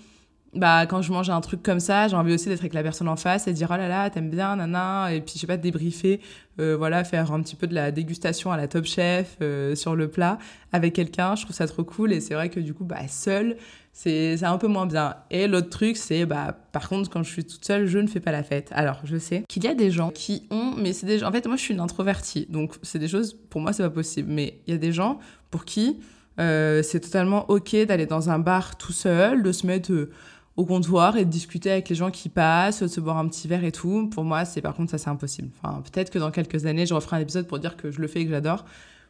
bah 0.55 0.85
quand 0.87 1.01
je 1.01 1.11
mange 1.11 1.29
un 1.29 1.41
truc 1.41 1.61
comme 1.61 1.79
ça, 1.79 2.07
j'ai 2.07 2.15
envie 2.15 2.33
aussi 2.33 2.47
d'être 2.47 2.61
avec 2.61 2.73
la 2.73 2.81
personne 2.81 3.07
en 3.07 3.17
face 3.17 3.45
et 3.45 3.51
de 3.51 3.55
dire 3.55 3.67
oh 3.71 3.77
là 3.77 3.87
là, 3.87 4.09
t'aimes 4.09 4.29
bien, 4.29 4.55
nana, 4.55 5.13
et 5.13 5.21
puis 5.21 5.33
je 5.35 5.39
sais 5.41 5.47
pas, 5.47 5.57
débriefer, 5.57 6.21
euh, 6.59 6.75
voilà, 6.75 7.03
faire 7.03 7.31
un 7.31 7.41
petit 7.41 7.55
peu 7.55 7.67
de 7.67 7.75
la 7.75 7.91
dégustation 7.91 8.51
à 8.51 8.57
la 8.57 8.67
top 8.67 8.85
chef 8.85 9.37
euh, 9.41 9.75
sur 9.75 9.95
le 9.95 10.07
plat 10.07 10.39
avec 10.71 10.93
quelqu'un, 10.93 11.35
je 11.35 11.43
trouve 11.43 11.55
ça 11.55 11.67
trop 11.67 11.83
cool 11.83 12.13
et 12.13 12.21
c'est 12.21 12.33
vrai 12.33 12.49
que 12.49 12.59
du 12.59 12.73
coup, 12.73 12.85
bah 12.85 13.07
seule, 13.09 13.57
c'est 13.97 14.43
un 14.43 14.57
peu 14.57 14.67
moins 14.67 14.85
bien. 14.85 15.15
Et 15.31 15.47
l'autre 15.47 15.69
truc, 15.69 15.95
c'est 15.95 16.25
bah 16.25 16.53
par 16.73 16.89
contre, 16.89 17.09
quand 17.09 17.23
je 17.23 17.31
suis 17.31 17.45
toute 17.45 17.63
seule, 17.63 17.87
je 17.87 17.97
ne 17.97 18.07
fais 18.07 18.19
pas 18.19 18.33
la 18.33 18.43
fête. 18.43 18.69
Alors 18.73 18.99
je 19.05 19.17
sais 19.17 19.43
qu'il 19.47 19.63
y 19.63 19.67
a 19.67 19.73
des 19.73 19.89
gens 19.89 20.09
qui 20.09 20.47
ont, 20.51 20.73
mais 20.77 20.91
c'est 20.91 21.05
des 21.05 21.17
gens, 21.17 21.29
en 21.29 21.31
fait, 21.31 21.47
moi 21.47 21.55
je 21.55 21.61
suis 21.61 21.73
une 21.73 21.79
introvertie, 21.79 22.45
donc 22.49 22.73
c'est 22.83 22.99
des 22.99 23.07
choses, 23.07 23.33
pour 23.49 23.61
moi 23.61 23.71
c'est 23.71 23.83
pas 23.83 23.89
possible, 23.89 24.29
mais 24.29 24.59
il 24.67 24.71
y 24.71 24.75
a 24.75 24.77
des 24.77 24.91
gens 24.91 25.19
pour 25.49 25.63
qui 25.63 26.01
euh, 26.41 26.83
c'est 26.83 26.99
totalement 26.99 27.49
ok 27.49 27.73
d'aller 27.85 28.05
dans 28.05 28.29
un 28.29 28.37
bar 28.37 28.77
tout 28.77 28.91
seul, 28.91 29.41
de 29.43 29.53
se 29.53 29.65
mettre 29.65 30.09
au 30.57 30.65
comptoir 30.65 31.15
et 31.15 31.23
de 31.23 31.29
discuter 31.29 31.71
avec 31.71 31.87
les 31.87 31.95
gens 31.95 32.11
qui 32.11 32.27
passent, 32.27 32.83
de 32.83 32.87
se 32.87 32.99
boire 32.99 33.17
un 33.17 33.27
petit 33.29 33.47
verre 33.47 33.63
et 33.63 33.71
tout. 33.71 34.09
Pour 34.09 34.25
moi, 34.25 34.43
c'est 34.43 34.61
par 34.61 34.75
contre 34.75 34.91
ça 34.91 34.97
c'est 34.97 35.09
impossible. 35.09 35.49
Enfin, 35.61 35.81
peut-être 35.81 36.09
que 36.09 36.19
dans 36.19 36.31
quelques 36.31 36.65
années, 36.65 36.85
je 36.85 36.93
referai 36.93 37.15
un 37.15 37.21
épisode 37.21 37.47
pour 37.47 37.59
dire 37.59 37.77
que 37.77 37.91
je 37.91 38.01
le 38.01 38.07
fais 38.07 38.21
et 38.21 38.25
que 38.25 38.31
j'adore. 38.31 38.65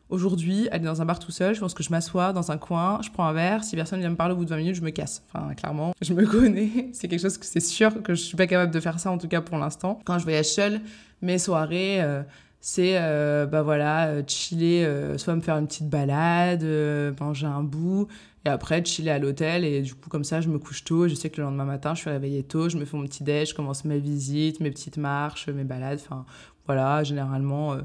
Aujourd'hui, 0.10 0.70
aller 0.70 0.86
dans 0.86 1.02
un 1.02 1.06
bar 1.06 1.20
tout 1.20 1.32
seul, 1.32 1.56
je 1.56 1.60
pense 1.60 1.74
que 1.74 1.84
je 1.84 1.90
m'assois 1.90 2.32
dans 2.32 2.52
un 2.52 2.58
coin, 2.58 3.00
je 3.04 3.10
prends 3.10 3.26
un 3.26 3.34
verre, 3.34 3.64
si 3.64 3.76
personne 3.76 4.00
vient 4.00 4.10
me 4.10 4.16
parler 4.16 4.34
au 4.34 4.38
bout 4.38 4.46
de 4.46 4.50
20 4.50 4.58
minutes, 4.58 4.76
je 4.76 4.82
me 4.82 4.92
casse. 4.92 5.24
Enfin, 5.34 5.54
clairement, 5.56 5.94
je 6.02 6.14
me 6.14 6.26
connais, 6.26 6.90
c'est 6.94 7.08
quelque 7.08 7.22
chose 7.22 7.38
que 7.38 7.46
c'est 7.46 7.60
sûr 7.60 8.04
que 8.04 8.14
je 8.14 8.22
suis 8.22 8.38
pas 8.38 8.48
capable 8.48 8.72
de 8.72 8.80
faire 8.80 9.00
ça 9.00 9.12
en 9.12 9.18
tout 9.18 9.28
cas 9.28 9.42
pour 9.42 9.58
l'instant. 9.58 10.00
Quand 10.06 10.20
je 10.20 10.24
voyage 10.24 10.46
seule, 10.46 10.82
mes 11.22 11.40
soirées, 11.40 12.02
euh, 12.02 12.22
c'est 12.60 12.98
euh, 12.98 13.48
bah 13.48 13.64
voilà, 13.64 14.08
euh, 14.08 14.24
chiller, 14.28 14.88
soit 15.18 15.36
me 15.36 15.42
faire 15.42 15.58
une 15.58 15.68
petite 15.68 15.90
balade, 15.90 16.64
manger 17.20 17.48
un 17.48 17.64
bout, 17.64 18.08
et 18.46 18.50
après, 18.50 18.86
chiller 18.86 19.12
à 19.12 19.18
l'hôtel. 19.18 19.66
Et 19.66 19.82
du 19.82 19.96
coup, 19.96 20.10
comme 20.10 20.24
ça, 20.24 20.40
je 20.40 20.50
me 20.50 20.60
couche 20.60 20.84
tôt. 20.84 21.08
Je 21.08 21.16
sais 21.16 21.30
que 21.30 21.38
le 21.38 21.44
lendemain 21.44 21.66
matin, 21.66 21.96
je 21.96 22.02
suis 22.02 22.10
réveillée 22.12 22.44
tôt. 22.44 22.70
Je 22.70 22.78
me 22.78 22.86
fais 22.86 22.96
mon 22.96 23.04
petit 23.04 23.24
déj, 23.24 23.50
je 23.50 23.56
commence 23.56 23.86
mes 23.86 23.98
visites, 23.98 24.60
mes 24.60 24.70
petites 24.70 24.98
marches, 24.98 25.50
mes 25.50 25.64
balades. 25.64 26.00
Enfin, 26.04 26.26
voilà, 26.68 27.04
généralement, 27.04 27.74
euh, 27.74 27.82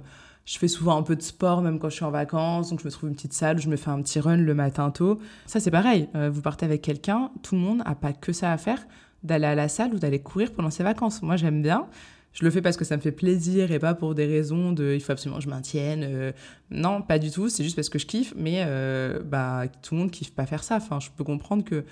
je 0.50 0.58
fais 0.58 0.66
souvent 0.66 0.96
un 0.96 1.04
peu 1.04 1.14
de 1.14 1.22
sport, 1.22 1.62
même 1.62 1.78
quand 1.78 1.90
je 1.90 1.94
suis 1.94 2.04
en 2.04 2.10
vacances. 2.10 2.70
Donc, 2.70 2.80
je 2.80 2.84
me 2.84 2.90
trouve 2.90 3.08
une 3.08 3.14
petite 3.14 3.32
salle 3.32 3.58
où 3.58 3.60
je 3.60 3.68
me 3.68 3.76
fais 3.76 3.90
un 3.90 4.02
petit 4.02 4.18
run 4.18 4.38
le 4.38 4.52
matin 4.52 4.90
tôt. 4.90 5.20
Ça, 5.46 5.60
c'est 5.60 5.70
pareil. 5.70 6.08
Euh, 6.16 6.28
vous 6.28 6.42
partez 6.42 6.66
avec 6.66 6.82
quelqu'un, 6.82 7.30
tout 7.44 7.54
le 7.54 7.60
monde 7.60 7.78
n'a 7.86 7.94
pas 7.94 8.12
que 8.12 8.32
ça 8.32 8.50
à 8.50 8.58
faire 8.58 8.84
d'aller 9.22 9.46
à 9.46 9.54
la 9.54 9.68
salle 9.68 9.94
ou 9.94 10.00
d'aller 10.00 10.18
courir 10.18 10.50
pendant 10.50 10.70
ses 10.70 10.82
vacances. 10.82 11.22
Moi, 11.22 11.36
j'aime 11.36 11.62
bien 11.62 11.86
je 12.32 12.44
le 12.44 12.50
fais 12.50 12.62
parce 12.62 12.76
que 12.76 12.84
ça 12.84 12.96
me 12.96 13.02
fait 13.02 13.10
plaisir 13.10 13.72
et 13.72 13.80
pas 13.80 13.92
pour 13.94 14.14
des 14.14 14.24
raisons 14.24 14.70
de 14.70 14.94
il 14.94 15.00
faut 15.00 15.10
absolument 15.10 15.38
que 15.38 15.44
je 15.44 15.48
maintienne. 15.48 16.04
Euh, 16.04 16.32
non, 16.70 17.02
pas 17.02 17.18
du 17.18 17.30
tout, 17.30 17.48
c'est 17.48 17.64
juste 17.64 17.74
parce 17.74 17.88
que 17.88 17.98
je 17.98 18.06
kiffe, 18.06 18.34
mais 18.36 18.62
euh, 18.66 19.20
bah, 19.24 19.64
tout 19.82 19.94
le 19.94 20.00
monde 20.00 20.10
kiffe 20.12 20.32
pas 20.32 20.46
faire 20.46 20.62
ça. 20.62 20.76
Enfin, 20.76 21.00
je 21.00 21.08
peux 21.10 21.24
comprendre 21.24 21.64
que 21.64 21.84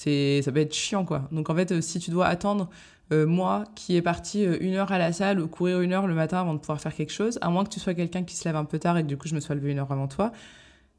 c'est 0.00 0.40
ça 0.42 0.50
peut 0.50 0.60
être 0.60 0.74
chiant, 0.74 1.04
quoi. 1.04 1.28
Donc 1.30 1.50
en 1.50 1.54
fait, 1.54 1.72
euh, 1.72 1.80
si 1.80 1.98
tu 1.98 2.10
dois 2.10 2.26
attendre, 2.26 2.68
moi 3.12 3.64
qui 3.74 3.96
est 3.96 4.02
parti 4.02 4.44
une 4.44 4.74
heure 4.74 4.92
à 4.92 4.98
la 4.98 5.12
salle 5.12 5.40
ou 5.40 5.48
courir 5.48 5.80
une 5.80 5.92
heure 5.92 6.06
le 6.06 6.14
matin 6.14 6.38
avant 6.38 6.54
de 6.54 6.60
pouvoir 6.60 6.80
faire 6.80 6.94
quelque 6.94 7.12
chose, 7.12 7.40
à 7.42 7.50
moins 7.50 7.64
que 7.64 7.68
tu 7.68 7.80
sois 7.80 7.92
quelqu'un 7.92 8.22
qui 8.22 8.36
se 8.36 8.44
lève 8.44 8.54
un 8.54 8.64
peu 8.64 8.78
tard 8.78 8.96
et 8.98 9.02
que 9.02 9.08
du 9.08 9.16
coup 9.16 9.26
je 9.26 9.34
me 9.34 9.40
sois 9.40 9.56
levé 9.56 9.72
une 9.72 9.80
heure 9.80 9.90
avant 9.90 10.06
toi, 10.06 10.30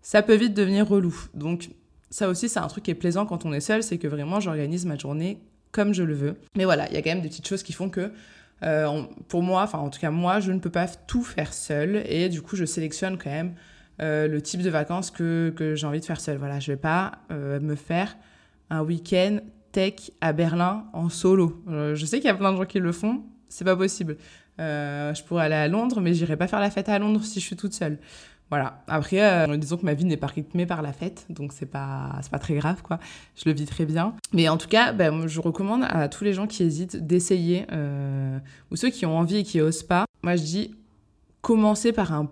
ça 0.01 0.21
peut 0.21 0.35
vite 0.35 0.53
devenir 0.53 0.85
relou. 0.89 1.15
Donc 1.33 1.69
ça 2.09 2.27
aussi, 2.27 2.49
c'est 2.49 2.59
un 2.59 2.67
truc 2.67 2.83
qui 2.83 2.91
est 2.91 2.95
plaisant 2.95 3.25
quand 3.25 3.45
on 3.45 3.53
est 3.53 3.61
seul, 3.61 3.81
c'est 3.81 3.97
que 3.97 4.09
vraiment 4.09 4.41
j'organise 4.41 4.85
ma 4.85 4.97
journée 4.97 5.39
comme 5.71 5.93
je 5.93 6.03
le 6.03 6.13
veux. 6.13 6.35
Mais 6.57 6.65
voilà, 6.65 6.89
il 6.89 6.93
y 6.93 6.97
a 6.97 7.01
quand 7.01 7.11
même 7.11 7.21
des 7.21 7.29
petites 7.29 7.47
choses 7.47 7.63
qui 7.63 7.71
font 7.71 7.89
que 7.89 8.11
euh, 8.63 9.03
pour 9.29 9.41
moi, 9.41 9.63
enfin 9.63 9.79
en 9.79 9.89
tout 9.89 9.99
cas 9.99 10.11
moi, 10.11 10.41
je 10.41 10.51
ne 10.51 10.59
peux 10.59 10.69
pas 10.69 10.87
tout 10.87 11.23
faire 11.23 11.53
seul 11.53 12.03
et 12.05 12.27
du 12.27 12.41
coup 12.41 12.57
je 12.57 12.65
sélectionne 12.65 13.17
quand 13.17 13.29
même 13.29 13.55
euh, 14.01 14.27
le 14.27 14.41
type 14.41 14.61
de 14.61 14.69
vacances 14.69 15.11
que, 15.11 15.53
que 15.55 15.75
j'ai 15.75 15.87
envie 15.87 15.99
de 15.99 16.05
faire 16.05 16.19
seul. 16.19 16.37
Voilà, 16.37 16.59
je 16.59 16.71
vais 16.71 16.77
pas 16.77 17.13
euh, 17.31 17.59
me 17.59 17.75
faire 17.75 18.15
un 18.71 18.81
week-end 18.81 19.37
tech 19.71 20.11
à 20.19 20.33
Berlin 20.33 20.85
en 20.93 21.09
solo. 21.09 21.63
je 21.67 22.05
sais 22.05 22.17
qu'il 22.17 22.25
y 22.25 22.31
a 22.31 22.35
plein 22.35 22.51
de 22.51 22.57
gens 22.57 22.65
qui 22.65 22.79
le 22.79 22.91
font, 22.91 23.21
c'est 23.47 23.65
pas 23.65 23.75
possible. 23.75 24.17
je 24.57 25.23
pourrais 25.23 25.45
aller 25.45 25.55
à 25.55 25.67
Londres, 25.67 26.01
mais 26.01 26.13
j'irai 26.15 26.35
pas 26.35 26.47
faire 26.47 26.59
la 26.59 26.71
fête 26.71 26.89
à 26.89 26.97
Londres 26.97 27.23
si 27.23 27.39
je 27.39 27.45
suis 27.45 27.55
toute 27.55 27.73
seule. 27.73 27.99
Voilà. 28.51 28.83
Après, 28.87 29.21
euh, 29.21 29.55
disons 29.55 29.77
que 29.77 29.85
ma 29.85 29.93
vie 29.93 30.03
n'est 30.03 30.17
pas 30.17 30.27
rythmée 30.27 30.65
par 30.65 30.81
la 30.81 30.91
fête, 30.91 31.25
donc 31.29 31.53
c'est 31.53 31.65
pas 31.65 32.19
pas 32.29 32.37
très 32.37 32.53
grave 32.55 32.81
quoi. 32.83 32.99
Je 33.33 33.43
le 33.45 33.55
vis 33.55 33.65
très 33.65 33.85
bien. 33.85 34.13
Mais 34.33 34.49
en 34.49 34.57
tout 34.57 34.67
cas, 34.67 34.91
ben, 34.91 35.25
je 35.25 35.39
recommande 35.39 35.85
à 35.87 36.09
tous 36.09 36.25
les 36.25 36.33
gens 36.33 36.47
qui 36.47 36.63
hésitent 36.63 36.97
d'essayer 36.97 37.65
euh, 37.71 38.37
ou 38.69 38.75
ceux 38.75 38.89
qui 38.89 39.05
ont 39.05 39.17
envie 39.17 39.37
et 39.37 39.43
qui 39.43 39.61
osent 39.61 39.83
pas. 39.83 40.03
Moi, 40.21 40.35
je 40.35 40.43
dis 40.43 40.75
commencez 41.39 41.93
par 41.93 42.11
un 42.11 42.29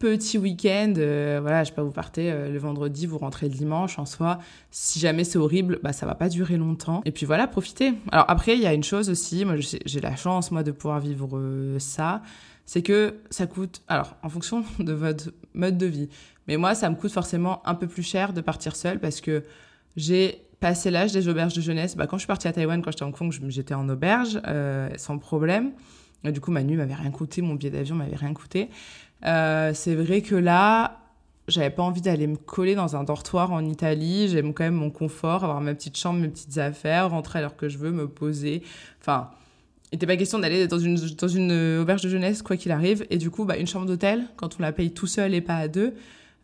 petit 0.00 0.36
week-end. 0.38 0.94
Euh, 0.96 1.38
voilà, 1.40 1.62
je 1.62 1.68
sais 1.68 1.74
pas, 1.74 1.84
vous 1.84 1.92
partez 1.92 2.32
le 2.32 2.58
vendredi, 2.58 3.06
vous 3.06 3.18
rentrez 3.18 3.48
le 3.48 3.54
dimanche. 3.54 4.00
En 4.00 4.06
soi, 4.06 4.40
si 4.72 4.98
jamais 4.98 5.22
c'est 5.22 5.38
horrible, 5.38 5.78
bah 5.84 5.92
ça 5.92 6.06
va 6.06 6.16
pas 6.16 6.28
durer 6.28 6.56
longtemps. 6.56 7.02
Et 7.04 7.12
puis 7.12 7.24
voilà, 7.24 7.46
profitez. 7.46 7.92
Alors 8.10 8.24
après, 8.28 8.56
il 8.56 8.60
y 8.60 8.66
a 8.66 8.74
une 8.74 8.82
chose 8.82 9.08
aussi. 9.08 9.44
Moi, 9.44 9.54
j'ai 9.58 10.00
la 10.00 10.16
chance 10.16 10.50
moi 10.50 10.64
de 10.64 10.72
pouvoir 10.72 10.98
vivre 10.98 11.38
ça 11.78 12.22
c'est 12.70 12.82
que 12.82 13.16
ça 13.30 13.48
coûte, 13.48 13.82
alors 13.88 14.14
en 14.22 14.28
fonction 14.28 14.62
de 14.78 14.92
votre 14.92 15.32
mode 15.54 15.76
de 15.76 15.86
vie, 15.86 16.08
mais 16.46 16.56
moi 16.56 16.76
ça 16.76 16.88
me 16.88 16.94
coûte 16.94 17.10
forcément 17.10 17.66
un 17.66 17.74
peu 17.74 17.88
plus 17.88 18.04
cher 18.04 18.32
de 18.32 18.40
partir 18.40 18.76
seule 18.76 19.00
parce 19.00 19.20
que 19.20 19.42
j'ai 19.96 20.44
passé 20.60 20.92
l'âge 20.92 21.10
des 21.10 21.26
auberges 21.26 21.54
de 21.54 21.62
jeunesse. 21.62 21.96
Bah, 21.96 22.06
quand 22.06 22.16
je 22.16 22.20
suis 22.20 22.28
partie 22.28 22.46
à 22.46 22.52
Taïwan, 22.52 22.80
quand 22.80 22.92
j'étais 22.92 23.02
en 23.02 23.08
Hong 23.08 23.16
Kong, 23.16 23.34
j'étais 23.48 23.74
en 23.74 23.88
auberge 23.88 24.40
euh, 24.46 24.88
sans 24.98 25.18
problème. 25.18 25.72
Et 26.22 26.30
du 26.30 26.40
coup, 26.40 26.52
ma 26.52 26.62
nuit 26.62 26.76
m'avait 26.76 26.94
rien 26.94 27.10
coûté, 27.10 27.42
mon 27.42 27.54
billet 27.54 27.70
d'avion 27.70 27.96
m'avait 27.96 28.14
rien 28.14 28.34
coûté. 28.34 28.68
Euh, 29.26 29.72
c'est 29.74 29.94
vrai 29.94 30.22
que 30.22 30.34
là, 30.34 31.00
j'avais 31.48 31.70
pas 31.70 31.82
envie 31.82 32.00
d'aller 32.00 32.26
me 32.26 32.36
coller 32.36 32.74
dans 32.74 32.96
un 32.96 33.04
dortoir 33.04 33.52
en 33.52 33.64
Italie. 33.64 34.28
J'aime 34.28 34.54
quand 34.54 34.64
même 34.64 34.74
mon 34.74 34.90
confort, 34.90 35.44
avoir 35.44 35.60
ma 35.60 35.74
petite 35.74 35.96
chambre, 35.96 36.20
mes 36.20 36.28
petites 36.28 36.58
affaires, 36.58 37.10
rentrer 37.10 37.40
à 37.40 37.42
l'heure 37.42 37.56
que 37.56 37.68
je 37.68 37.78
veux, 37.78 37.90
me 37.90 38.08
poser. 38.08 38.62
Enfin, 39.00 39.30
il 39.92 39.96
n'était 39.96 40.06
pas 40.06 40.16
question 40.16 40.38
d'aller 40.38 40.66
dans 40.68 40.78
une, 40.78 41.50
euh, 41.50 41.82
auberge 41.82 42.02
de 42.02 42.08
jeunesse, 42.08 42.42
quoi 42.42 42.56
qu'il 42.56 42.70
arrive. 42.70 43.04
Et 43.10 43.18
du 43.18 43.30
coup, 43.30 43.44
bah, 43.44 43.56
une 43.56 43.66
chambre 43.66 43.86
d'hôtel, 43.86 44.24
quand 44.36 44.56
on 44.58 44.62
la 44.62 44.72
paye 44.72 44.92
tout 44.92 45.08
seul 45.08 45.34
et 45.34 45.40
pas 45.40 45.56
à 45.56 45.68
deux, 45.68 45.94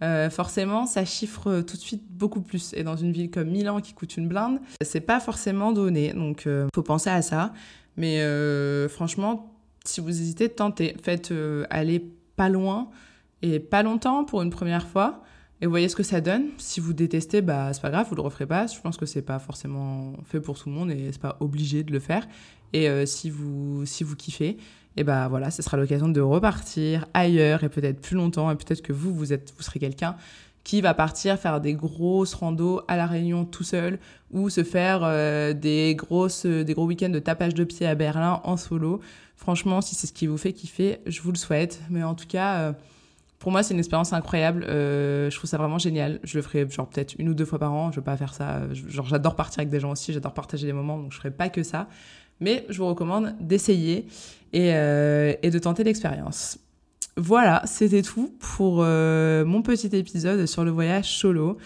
euh, 0.03 0.29
forcément, 0.29 0.85
ça 0.85 1.05
chiffre 1.05 1.61
tout 1.61 1.77
de 1.77 1.81
suite 1.81 2.03
beaucoup 2.11 2.41
plus. 2.41 2.75
Et 2.75 2.83
dans 2.83 2.97
une 2.97 3.13
ville 3.13 3.31
comme 3.31 3.49
Milan 3.49 3.81
qui 3.81 3.95
coûte 3.95 4.17
une 4.17 4.29
blinde, 4.29 4.59
c'est 4.81 5.01
pas 5.01 5.21
forcément 5.21 5.73
donné. 5.73 6.13
Donc, 6.13 6.47
euh, 6.47 6.67
faut 6.75 6.83
penser 6.83 7.11
à 7.11 7.23
ça. 7.23 7.53
Mais 7.97 8.21
franchement, 8.89 9.55
si 9.87 10.03
vous 10.03 10.11
hésitez, 10.11 10.51
tentez. 10.51 10.95
Faites 11.03 11.33
aller 11.71 12.05
pas 12.37 12.49
loin 12.49 12.91
et 13.43 13.61
pas 13.61 13.83
longtemps 13.83 14.25
pour 14.25 14.43
une 14.43 14.51
première 14.51 14.87
fois. 14.87 15.23
Et 15.63 15.67
voyez 15.67 15.89
ce 15.89 15.97
que 15.97 16.03
ça 16.03 16.21
donne. 16.21 16.49
Si 16.59 16.81
vous 16.81 16.93
détestez, 16.93 17.41
bah 17.41 17.73
c'est 17.73 17.81
pas 17.81 17.91
grave, 17.91 18.07
vous 18.09 18.15
le 18.15 18.23
referez 18.23 18.47
pas. 18.47 18.67
Je 18.67 18.79
pense 18.81 18.99
que 18.99 19.07
c'est 19.07 19.23
pas 19.23 19.39
forcément 19.39 20.13
fait 20.25 20.41
pour 20.41 20.59
tout 20.59 20.69
le 20.69 20.75
monde 20.75 20.91
et 20.91 21.11
c'est 21.13 21.21
pas 21.21 21.37
obligé 21.41 21.83
de 21.83 21.93
le 21.93 21.99
faire. 21.99 22.29
Et 22.75 22.89
euh, 22.89 23.07
si 23.07 23.31
vous 23.31 23.87
si 23.87 24.05
vous 24.05 24.17
kiffez, 24.17 24.59
et 24.99 25.05
bah 25.05 25.29
voilà, 25.29 25.51
ce 25.51 25.63
sera 25.63 25.79
l'occasion 25.79 26.09
de 26.09 26.21
repartir 26.21 27.07
ailleurs 27.15 27.65
et 27.65 27.71
peut-être 27.71 28.01
plus 28.01 28.17
longtemps. 28.17 28.51
Et 28.51 28.57
peut-être 28.57 28.83
que 28.83 28.93
vous 28.93 29.15
vous 29.15 29.33
êtes 29.33 29.55
vous 29.57 29.63
serez 29.63 29.81
quelqu'un 29.81 30.17
qui 30.67 30.81
va 30.81 30.95
partir 30.95 31.39
faire 31.39 31.61
des 31.61 31.75
grosses 31.75 32.35
randos 32.35 32.81
à 32.89 32.97
la 32.97 33.07
Réunion 33.07 33.45
tout 33.45 33.63
seul 33.63 34.01
ou 34.33 34.51
se 34.51 34.65
faire 34.65 35.03
euh, 35.05 35.53
des 35.53 35.95
grosses 35.95 36.45
des 36.45 36.75
gros 36.75 36.87
week-ends 36.87 37.09
de 37.09 37.21
tapage 37.21 37.55
de 37.55 37.63
pied 37.63 37.87
à 37.87 37.95
Berlin 37.95 38.41
en 38.43 38.57
solo. 38.57 39.01
Franchement, 39.37 39.81
si 39.81 39.95
c'est 39.95 40.09
ce 40.09 40.13
qui 40.13 40.27
vous 40.27 40.37
fait 40.37 40.53
kiffer, 40.53 40.99
je 41.07 41.23
vous 41.23 41.31
le 41.31 41.39
souhaite. 41.39 41.81
Mais 41.89 42.03
en 42.03 42.15
tout 42.15 42.27
cas. 42.27 42.57
Euh, 42.57 42.73
pour 43.39 43.53
moi, 43.53 43.63
c'est 43.63 43.75
une 43.75 43.79
expérience 43.79 44.15
incroyable. 44.15 44.65
Euh, 44.65 45.31
je 45.31 45.37
trouve 45.37 45.49
ça 45.49 45.59
vraiment 45.59 45.79
génial. 45.79 46.19
Je 46.25 46.39
le 46.39 46.43
ferai 46.43 46.69
genre 46.69 46.89
peut-être 46.89 47.15
une 47.19 47.29
ou 47.29 47.35
deux 47.35 47.45
fois 47.45 47.59
par 47.59 47.73
an. 47.73 47.93
Je 47.93 47.97
veux 47.97 48.03
pas 48.03 48.17
faire 48.17 48.33
ça. 48.33 48.63
Genre, 48.73 49.07
j'adore 49.07 49.37
partir 49.37 49.61
avec 49.61 49.69
des 49.69 49.79
gens 49.79 49.93
aussi. 49.93 50.13
J'adore 50.13 50.33
partager 50.33 50.67
des 50.67 50.73
moments. 50.73 50.99
Donc, 50.99 51.13
je 51.13 51.19
ferai 51.19 51.31
pas 51.31 51.51
que 51.51 51.63
ça. 51.63 51.87
Mais 52.41 52.65
je 52.71 52.79
vous 52.79 52.89
recommande 52.89 53.35
d'essayer 53.39 54.07
euh, 54.55 55.35
et 55.43 55.51
de 55.51 55.59
tenter 55.59 55.85
l'expérience. 55.85 56.59
Voilà, 57.17 57.63
c'était 57.65 58.03
tout 58.03 58.37
pour 58.39 58.77
mon 58.77 59.63
petit 59.63 59.89
épisode 59.97 60.47
sur 60.47 60.65
le 60.65 60.71
voyage 60.71 61.11
solo. 61.11 61.59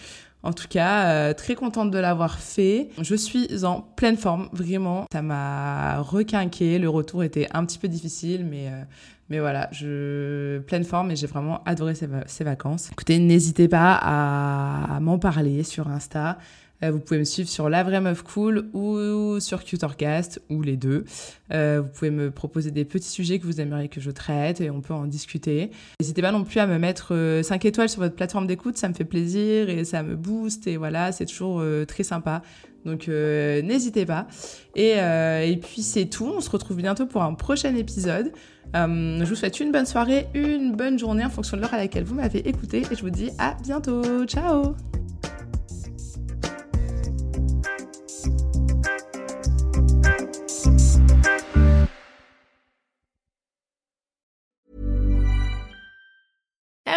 En 0.43 0.53
tout 0.53 0.67
cas, 0.67 1.09
euh, 1.09 1.33
très 1.33 1.53
contente 1.53 1.91
de 1.91 1.99
l'avoir 1.99 2.39
fait. 2.39 2.89
Je 2.99 3.15
suis 3.15 3.63
en 3.63 3.81
pleine 3.81 4.17
forme, 4.17 4.49
vraiment. 4.53 5.05
Ça 5.11 5.21
m'a 5.21 5.99
requinqué. 5.99 6.79
Le 6.79 6.89
retour 6.89 7.23
était 7.23 7.47
un 7.53 7.63
petit 7.65 7.77
peu 7.77 7.87
difficile, 7.87 8.45
mais, 8.45 8.67
euh, 8.67 8.83
mais 9.29 9.39
voilà, 9.39 9.69
je 9.71 10.59
pleine 10.59 10.83
forme 10.83 11.11
et 11.11 11.15
j'ai 11.15 11.27
vraiment 11.27 11.63
adoré 11.65 11.93
ces, 11.93 12.43
vacances. 12.43 12.89
Écoutez, 12.91 13.19
n'hésitez 13.19 13.67
pas 13.67 13.93
à 13.93 14.99
m'en 14.99 15.19
parler 15.19 15.63
sur 15.63 15.87
Insta. 15.87 16.39
Euh, 16.83 16.91
vous 16.91 16.99
pouvez 16.99 17.19
me 17.19 17.25
suivre 17.25 17.49
sur 17.49 17.69
La 17.69 17.83
Vraie 17.83 18.01
Meuf 18.01 18.23
Cool 18.23 18.69
ou 18.73 19.39
sur 19.39 19.63
Cutercast 19.63 20.41
ou 20.49 20.61
les 20.61 20.77
deux. 20.77 21.05
Euh, 21.53 21.81
vous 21.83 21.89
pouvez 21.89 22.11
me 22.11 22.31
proposer 22.31 22.71
des 22.71 22.85
petits 22.85 23.09
sujets 23.09 23.39
que 23.39 23.45
vous 23.45 23.61
aimeriez 23.61 23.87
que 23.87 24.01
je 24.01 24.11
traite 24.11 24.61
et 24.61 24.69
on 24.69 24.81
peut 24.81 24.93
en 24.93 25.05
discuter. 25.05 25.71
N'hésitez 25.99 26.21
pas 26.21 26.31
non 26.31 26.43
plus 26.43 26.59
à 26.59 26.67
me 26.67 26.77
mettre 26.77 27.09
5 27.43 27.65
euh, 27.65 27.67
étoiles 27.67 27.89
sur 27.89 28.01
votre 28.01 28.15
plateforme 28.15 28.47
d'écoute, 28.47 28.77
ça 28.77 28.89
me 28.89 28.93
fait 28.93 29.05
plaisir 29.05 29.69
et 29.69 29.83
ça 29.85 30.03
me 30.03 30.15
booste 30.15 30.67
et 30.67 30.77
voilà, 30.77 31.11
c'est 31.11 31.25
toujours 31.25 31.63
très 31.87 32.03
sympa. 32.03 32.41
Donc 32.85 33.07
n'hésitez 33.07 34.05
pas. 34.05 34.27
Et, 34.75 34.91
et 34.91 35.59
puis 35.61 35.83
c'est 35.83 36.05
tout, 36.05 36.31
on 36.35 36.41
se 36.41 36.49
retrouve 36.49 36.77
bientôt 36.77 37.05
pour 37.05 37.21
un 37.21 37.33
prochain 37.33 37.75
épisode. 37.75 38.31
je 38.73 39.23
vous 39.23 39.35
souhaite 39.35 39.59
une 39.59 39.71
bonne 39.71 39.85
soirée, 39.85 40.27
une 40.33 40.75
bonne 40.75 40.97
journée 40.97 41.25
en 41.25 41.29
fonction 41.29 41.57
de 41.57 41.61
l'heure 41.61 41.73
à 41.73 41.77
laquelle 41.77 42.03
vous 42.03 42.15
m'avez 42.15 42.47
écouté 42.47 42.83
et 42.91 42.95
je 42.95 43.01
vous 43.01 43.11
dis 43.11 43.29
à 43.37 43.55
bientôt. 43.63 44.25
Ciao 44.25 44.75